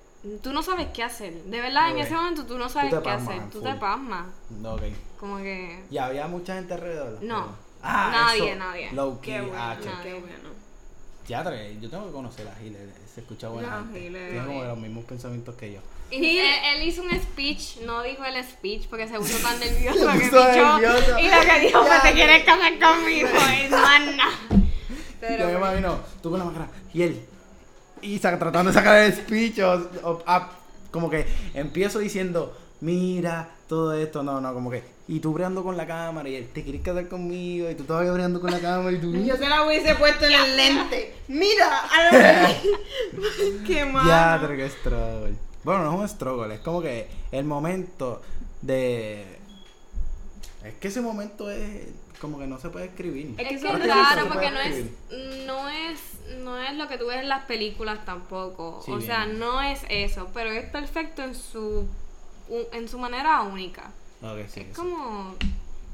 [0.43, 3.41] tú no sabes qué hacer, de verdad en ese momento tú no sabes qué hacer,
[3.51, 3.69] tú full.
[3.69, 4.83] te pasmas, No, ok.
[5.19, 7.19] como que Y había mucha gente alrededor.
[7.23, 7.47] No.
[7.83, 8.93] Ah, Nadie, eso, nadie.
[8.93, 10.51] Low key, Qué bueno, ah, qué bueno.
[11.27, 14.01] Teatre, yo tengo que conocer a Gil, él se escucha buena No, gente.
[14.01, 15.81] Gil es- Tiene como los mismos pensamientos que yo.
[16.11, 19.99] Y él, él hizo un speech, no dijo el speech porque se puso tan nervioso
[20.13, 21.19] Se que puso pichó, nervioso.
[21.19, 24.33] y lo que dijo fue te quieres casar conmigo es más nada.
[24.51, 24.67] yo me
[25.21, 27.25] Pero imagino, tú con la máscara y él,
[28.03, 30.23] y tratando de sacar el speech, o- o-
[30.91, 35.77] como que empiezo diciendo, mira, todo esto, no, no, como que, y tú breando con
[35.77, 38.93] la cámara, y él, te quieres casar conmigo, y tú todavía breando con la cámara,
[38.93, 41.15] y tú, Yo se la hubiese puesto en el lente.
[41.29, 42.49] Mira, a lo
[43.67, 44.07] Qué mal.
[44.07, 45.35] Ya, pero que struggle.
[45.65, 48.21] Bueno, no es un struggle, es como que el momento
[48.63, 49.39] de.
[50.65, 51.87] Es que ese momento es
[52.23, 53.35] como que no se puede escribir.
[53.37, 54.85] es que es raro porque no es,
[55.45, 55.99] no es
[56.39, 58.81] no es lo que tú ves en las películas tampoco.
[58.87, 59.41] Sí, o sea, bien.
[59.41, 61.89] no es eso, pero es perfecto en su
[62.73, 63.91] en su manera única.
[64.23, 65.35] Ok, sí, Es como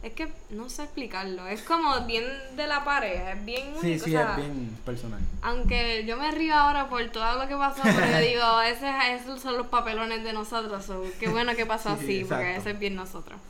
[0.02, 2.24] es que no sé explicarlo, es como bien
[2.56, 5.20] de la pareja, es bien único, Sí, sí, o sea, es bien personal.
[5.40, 9.40] Aunque yo me río ahora por todo lo que pasó, pero yo digo, ese, esos
[9.40, 10.84] son los papelones de nosotros.
[10.84, 13.40] so, qué bueno que pasó Sí, así, porque ese es bien nosotros.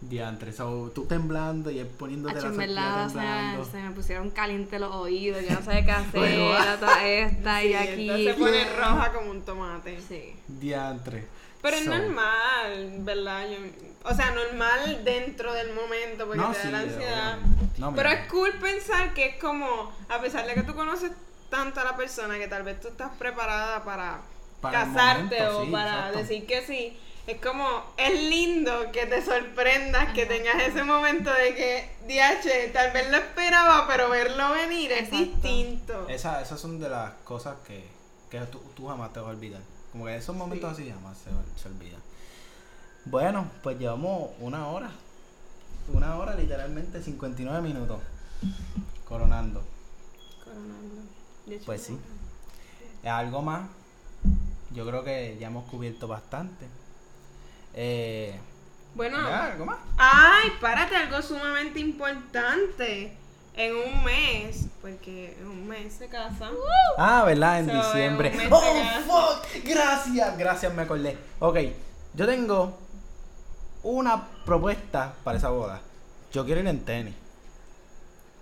[0.00, 3.64] Diantre, so, tú temblando y él poniéndote Hacho, la verdad, se, temblando.
[3.66, 7.68] se me pusieron calientes los oídos, yo no sabía qué hacer, Bueno, toda esta y
[7.68, 8.10] Sí, aquí.
[8.10, 10.00] esta se pone roja como un tomate.
[10.08, 10.34] Sí.
[10.48, 11.26] Diantre.
[11.60, 13.46] Pero es So, normal, ¿verdad?
[13.50, 17.38] Yo- o sea, normal dentro del momento porque No, te da sí, la ansiedad.
[17.76, 21.12] No, Pero es cool pensar que es como, a pesar de que tú conoces
[21.50, 24.20] tanto a la persona que tal vez tú estás preparada para,
[24.62, 26.18] casarte momento, o sí, para exacto.
[26.18, 26.96] decir que sí.
[27.26, 27.64] Es como,
[27.96, 33.18] es lindo que te sorprendas, que tengas ese momento de que, DH, tal vez lo
[33.18, 35.24] esperaba, pero verlo venir es Exacto.
[35.26, 36.08] distinto.
[36.08, 37.86] Esa- esas son de las cosas que,
[38.30, 39.60] que tú, tú jamás te vas a olvidar.
[39.92, 41.30] Como que esos momentos así jamás se,
[41.62, 42.00] se olvidan.
[43.04, 44.90] Bueno, pues llevamos una hora.
[45.92, 48.00] una hora literalmente 59 minutos.
[49.06, 49.62] Coronando.
[50.44, 51.02] Coronando.
[51.66, 51.98] Pues sí.
[53.04, 53.68] Algo más.
[54.72, 56.66] Yo creo que ya hemos cubierto bastante.
[57.74, 58.38] Eh,
[58.94, 59.46] Bueno, ¿ya?
[59.52, 59.78] ¿Algo más?
[59.96, 63.16] ay, párate, algo sumamente importante.
[63.56, 66.50] En un mes, porque en un mes se casa.
[66.96, 67.58] Ah, ¿verdad?
[67.60, 68.48] En So, diciembre.
[68.50, 69.64] ¡Oh, fuck!
[69.64, 71.18] Gracias, gracias, me acordé.
[71.40, 71.58] Ok,
[72.14, 72.78] yo tengo
[73.82, 75.80] una propuesta para esa boda.
[76.32, 77.14] Yo quiero ir en tenis.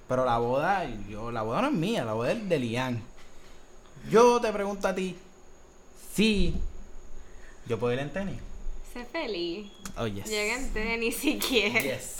[0.09, 3.03] Pero la boda, yo, la boda no es mía, la boda es de Lian.
[4.11, 5.19] Yo te pregunto a ti,
[6.15, 6.55] si
[7.67, 8.41] yo puedo ir en tenis.
[8.93, 9.71] Sé feliz.
[9.97, 10.27] Oh, yes.
[10.27, 11.85] Llega en tenis si quieres.
[11.85, 12.15] Yes.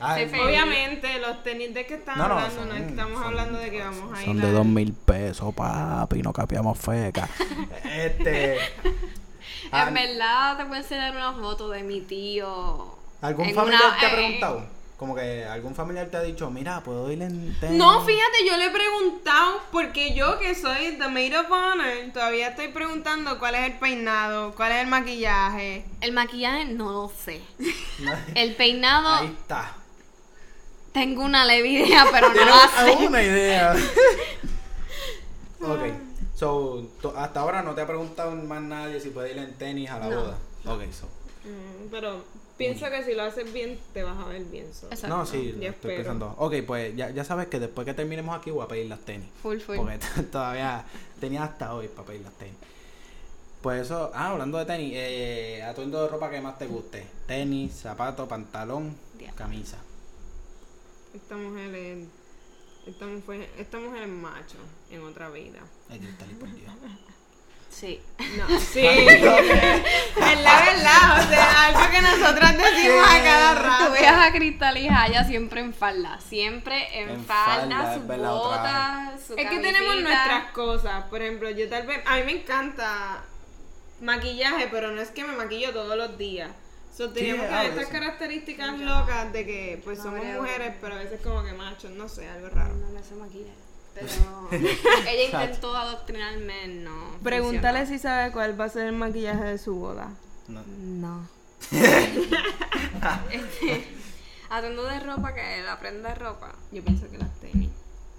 [0.00, 3.78] Obviamente, los tenis de que están No, no, hablando, no estamos son- hablando de que
[3.78, 7.28] vamos a ir Son a- de dos mil pesos, papi, no capiamos feca.
[7.84, 8.58] este.
[9.72, 12.96] En verdad te puedo enseñar una foto de mi tío.
[13.22, 14.66] ¿Algún familiar una- te ha eh, preguntado?
[15.02, 17.76] Como que algún familiar te ha dicho, mira, puedo ir en tenis.
[17.76, 22.50] No, fíjate, yo le he preguntado, porque yo que soy the maid of honor, todavía
[22.50, 25.84] estoy preguntando cuál es el peinado, cuál es el maquillaje.
[26.00, 27.40] El maquillaje no lo sé.
[28.36, 29.72] El peinado Ahí está.
[30.92, 32.92] tengo una leve idea, pero no la sé.
[33.04, 33.74] una idea.
[35.62, 35.80] ok.
[36.36, 39.90] So, to- hasta ahora no te ha preguntado más nadie si puede ir en tenis
[39.90, 40.20] a la No.
[40.20, 40.38] boda.
[40.64, 41.06] Ok, so.
[41.44, 42.24] Mm, pero
[42.56, 44.72] pienso que si lo haces bien, te vas a ver bien.
[44.72, 44.86] so.
[44.86, 45.16] Exacto.
[45.16, 45.96] No, sí, Yo estoy espero.
[45.96, 46.34] pensando.
[46.38, 49.28] Ok, pues ya, ya sabes que después que terminemos aquí voy a pedir las tenis.
[49.42, 49.76] Full, full.
[49.76, 49.98] Porque
[50.32, 50.84] todavía
[51.20, 52.54] tenía hasta hoy para pedir las tenis.
[53.62, 57.06] Pues eso, ah, hablando de tenis, eh, atuendo de ropa que más te guste.
[57.26, 59.36] Tenis, zapato, pantalón, Diablo.
[59.36, 59.78] camisa.
[61.14, 62.08] Esta mujer es.
[62.86, 64.56] Esta mujer, esta mujer es macho
[64.90, 65.60] en otra vida.
[65.88, 66.72] Ay, Cristal, y por Dios.
[67.72, 68.00] Sí.
[68.36, 68.86] No, sí.
[68.86, 73.92] es la verdad, o sea, algo que nosotras decimos a cada Tú rato.
[73.92, 76.20] veas a Cristal y Jaya siempre en falda.
[76.20, 81.04] Siempre en, En falda, falda, sus botas, su Es que tenemos nuestras cosas.
[81.04, 82.02] Por ejemplo, yo tal vez.
[82.06, 83.24] A mí me encanta
[84.00, 86.50] maquillaje, pero no es que me maquillo todos los días.
[86.96, 91.20] So, tenemos que estas características locas de que pues No somos mujeres, pero a veces
[91.22, 92.74] como que machos, no sé, algo raro.
[92.74, 93.54] No me sé maquillar.
[93.94, 94.08] Pero
[94.50, 97.18] ella intentó adoctrinarme, no.
[97.22, 97.98] Pregúntale funcionó.
[97.98, 100.10] si sabe cuál va a ser el maquillaje de su boda.
[100.48, 100.62] No.
[100.66, 101.28] No.
[103.30, 103.88] este,
[104.50, 106.54] atuendo de ropa, que la prenda de ropa.
[106.70, 107.70] Yo pienso que las tenis.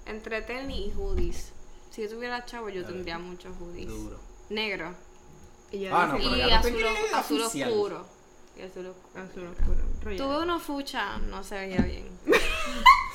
[0.06, 1.52] Entre tenis y hoodies.
[1.90, 3.86] Si yo tuviera chavo, yo tendría muchos hoodies.
[3.86, 4.18] Duro.
[4.50, 4.94] Negro.
[5.70, 6.88] Y yo Ah, no, y azul, oscuro.
[7.08, 8.06] Y azul oscuro.
[9.16, 10.16] azul oscuro.
[10.16, 12.08] Tuve uno fucha, no se veía bien.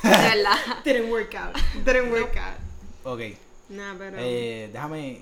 [0.83, 1.55] Didn't work out.
[1.85, 2.57] Didn't work out.
[3.03, 3.21] Ok.
[3.69, 4.17] Nah, pero.
[4.19, 5.21] Eh, déjame,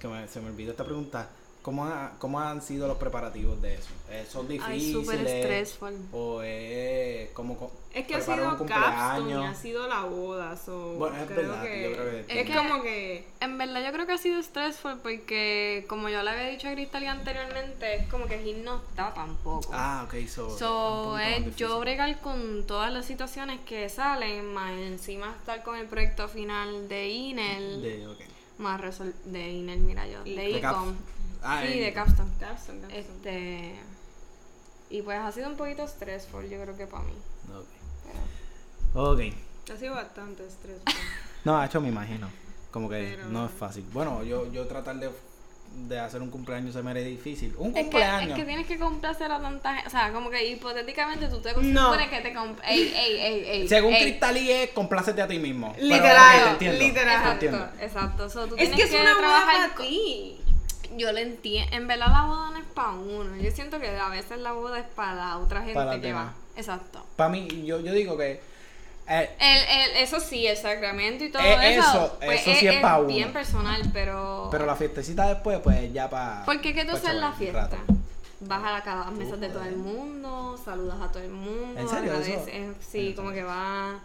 [0.00, 1.28] que me- se me olvidó esta pregunta.
[1.64, 3.88] ¿Cómo, ha- ¿Cómo han sido los preparativos de eso?
[4.10, 4.92] Eh, ¿Son Ay, difíciles?
[5.06, 5.94] súper stressful.
[6.12, 11.16] ¿O es como co- Es que ha sido capstone ha sido la boda, so Bueno,
[11.16, 14.12] es creo verdad, que, yo creo que- es como que En verdad yo creo que
[14.12, 18.40] ha sido stressful porque como yo le había dicho a Cristal anteriormente, es como que
[18.40, 19.70] Gil no está tampoco.
[19.72, 20.58] Ah, ok, so.
[20.58, 25.86] So, es yo bregar con todas las situaciones que salen, más encima estar con el
[25.86, 28.18] proyecto final de INEL, De, ok.
[28.58, 30.94] más resol- de INEL, mira yo, de ICOM,
[31.44, 32.30] Ah, sí, de Capstone.
[32.40, 32.98] capstone, capstone.
[32.98, 33.74] Este,
[34.90, 37.12] y pues ha sido un poquito stressful, yo creo que para mí.
[37.52, 37.66] Ok.
[38.96, 39.20] Ok.
[39.72, 40.78] ha sido bastante estrés.
[41.44, 42.30] No, hecho me imagino.
[42.70, 43.84] Como que Pero- no es fácil.
[43.92, 45.10] Bueno, yo, yo tratar de,
[45.88, 47.54] de hacer un cumpleaños se me hace difícil.
[47.58, 48.30] Un Es que, cumpleaños.
[48.30, 49.86] es que tienes que complacer a tanta gente.
[49.88, 51.92] O sea, como que hipotéticamente tú te No.
[51.98, 52.28] que te.
[52.66, 53.68] Ey, ey, ey, ey.
[53.68, 54.02] Según ey.
[54.04, 55.72] Cristal y es, complácete a ti mismo.
[55.74, 57.04] Pero, Literal, te entiendo, literal.
[57.04, 57.68] te Exacto, entiendo.
[57.84, 58.30] exacto.
[58.30, 60.40] So, tú es tienes que es una boda trabajar para ti.
[60.96, 61.74] Yo lo entiendo.
[61.76, 63.36] En verdad la boda no es para uno.
[63.36, 66.12] Yo siento que a veces la boda es para la otra gente Para las que
[66.12, 66.32] va.
[66.56, 67.04] Exacto.
[67.16, 68.40] Para mí, yo, yo digo que.
[69.08, 71.80] eh, El, el, eso sí, el sacramento y todo Eh, eso.
[71.88, 73.08] eso- pues, eso sí es pa' uno.
[73.08, 74.48] bien personal, pero.
[74.50, 76.44] pero la fiestecita después, pues ya para.
[76.44, 77.70] ¿Por qué que tú haces la fiesta?
[78.40, 81.80] Vas a la- cada mesas de todo el mundo, saludas a todo el mundo.
[81.80, 82.12] ¿En serio?
[82.14, 83.98] Eso- agradeces, Sí, como que va.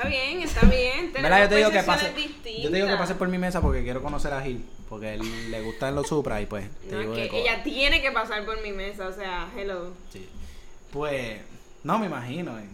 [0.00, 1.12] Está bien, está bien.
[1.12, 1.42] ¿Verdad?
[1.42, 2.14] Yo te digo que pase.
[2.62, 4.64] Yo te digo que pase por mi mesa porque quiero conocer a Gil.
[4.88, 6.66] Porque él le gustan los Supra y pues.
[6.88, 9.12] Te No, digo es de que co- ella tiene que pasar por mi mesa, o
[9.12, 9.92] sea, hello.
[10.12, 10.28] Sí.
[10.92, 11.40] Pues.
[11.84, 12.64] No me imagino, eh.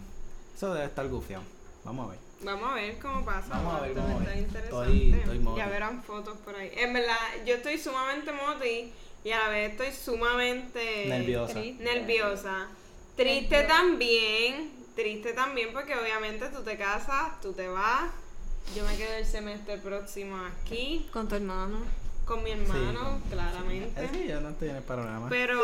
[0.55, 1.43] Eso debe estar gufiado.
[1.83, 2.19] Vamos a ver.
[2.43, 3.47] Vamos a ver cómo pasa.
[3.49, 4.67] Vamos a ver, a está interesante.
[4.69, 5.57] Estoy- estoy moti.
[5.59, 6.71] ya verán fotos por ahí.
[6.75, 7.15] En verdad,
[7.45, 8.91] yo estoy sumamente moti
[9.23, 11.53] y a la vez estoy sumamente Nerviosa.
[11.53, 11.83] Triste.
[11.83, 12.67] nerviosa.
[13.15, 18.09] Triste también, triste también porque obviamente tú te casas, tú te vas.
[18.75, 21.07] Yo me quedo el semestre próximo aquí.
[21.13, 21.77] Con tu hermano.
[22.25, 24.03] con mi hermano, claramente.
[24.03, 25.27] Eh, sí, yo no estoy en el panorama.
[25.29, 25.61] Pero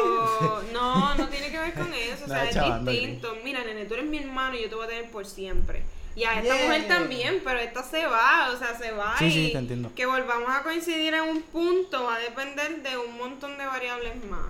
[0.72, 2.56] no, no tiene que ver con eso, o sea, es
[2.86, 3.36] distinto.
[3.44, 5.84] Mira, nene, tú eres mi hermano y yo te voy a tener por siempre.
[6.16, 6.64] Y a esta Yeah.
[6.66, 9.92] mujer también, pero esta se va, o sea, se va Sí, y sí, te entiendo.
[9.96, 14.24] que volvamos a coincidir en un punto va a depender de un montón de variables
[14.26, 14.46] más.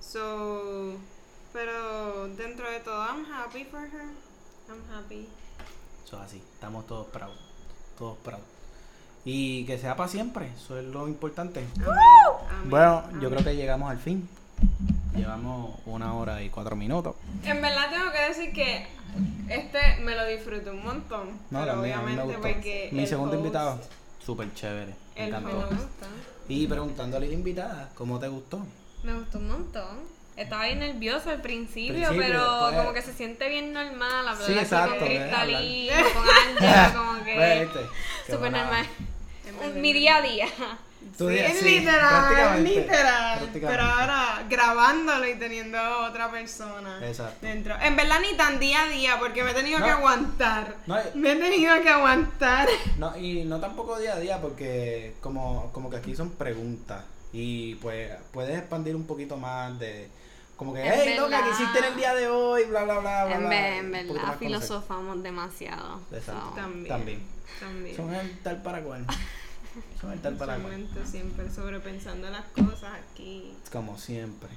[0.00, 0.92] So,
[1.52, 4.10] pero dentro de todo, I'm happy for her.
[4.68, 5.28] I'm happy.
[6.04, 7.34] Eso es así, estamos todos proud.
[7.98, 8.40] Todos proud.
[9.24, 11.66] Y que sea para siempre, eso es lo importante.
[12.50, 12.70] Amén.
[12.70, 14.28] Bueno, yo creo que llegamos al fin.
[15.14, 17.16] Llevamos una hora y cuatro minutos.
[17.44, 18.86] En verdad tengo que decir que
[19.48, 21.30] este me lo disfruté un montón.
[21.50, 22.48] No, pero también, a mí me obviamente gustó.
[22.54, 23.80] porque Mi el segundo host- invitado,
[24.24, 24.94] súper chévere.
[25.16, 25.68] Me El encantó.
[26.48, 28.64] Y preguntándole a la invitada, ¿cómo te gustó?
[29.02, 29.98] Me gustó un montón.
[30.38, 34.36] Estaba bien nervioso al principio, Principio, pero después- como que se siente bien normal hablar
[34.46, 37.86] Sí, así exacto, con eh, Cristalina, con Ángela, como que Pues,
[38.26, 38.86] súper normal.
[39.44, 39.74] verdad.
[39.80, 40.46] Mi día a día.
[41.16, 43.38] Tu Sí, día- es sí, literal, prácticamente, literal.
[43.38, 43.60] prácticamente.
[43.82, 47.46] Pero ahora grabándolo y teniendo a otra persona Exacto.
[47.46, 47.74] dentro.
[47.80, 49.84] En verdad ni tan día a día porque me he tenido No.
[49.86, 50.74] que aguantar.
[50.86, 52.68] No, y- Me he tenido que aguantar.
[52.98, 57.04] No, y no tampoco día a día, porque como, como que aquí son preguntas.
[57.32, 60.08] Y pues puedes expandir un poquito más de.
[60.58, 61.44] Como que, En hey, loca, verdad.
[61.44, 62.64] ¿qué hiciste en el día de hoy?
[62.64, 63.34] Bla, bla, bla, bla.
[63.36, 63.76] En, bla.
[63.76, 64.38] en verdad, conocer.
[64.38, 66.00] filosofamos demasiado.
[66.12, 66.48] Exacto.
[66.48, 66.88] So, También.
[66.88, 67.22] También.
[67.60, 67.96] También.
[67.96, 69.06] Son el tal para cual.
[70.00, 70.88] Son el tal para cual.
[71.04, 73.56] Siempre sobrepensando las cosas aquí.
[73.70, 74.48] Como siempre.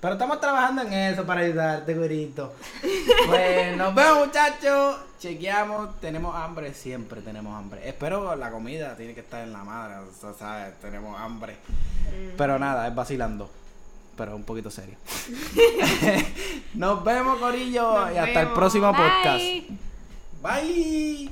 [0.00, 2.52] Pero estamos trabajando en eso para ayudarte, güerito.
[3.28, 4.96] Pues nos vemos, muchachos.
[5.20, 6.00] Chequeamos.
[6.00, 7.88] Tenemos hambre, siempre tenemos hambre.
[7.88, 9.98] Espero la comida tiene que estar en la madre.
[9.98, 10.80] O sea, ¿sabes?
[10.80, 11.56] Tenemos hambre.
[12.36, 13.48] Pero nada, es vacilando
[14.16, 14.96] pero un poquito serio.
[16.74, 19.42] Nos vemos, Corillo, y hasta el próximo podcast.
[20.42, 21.30] Bye.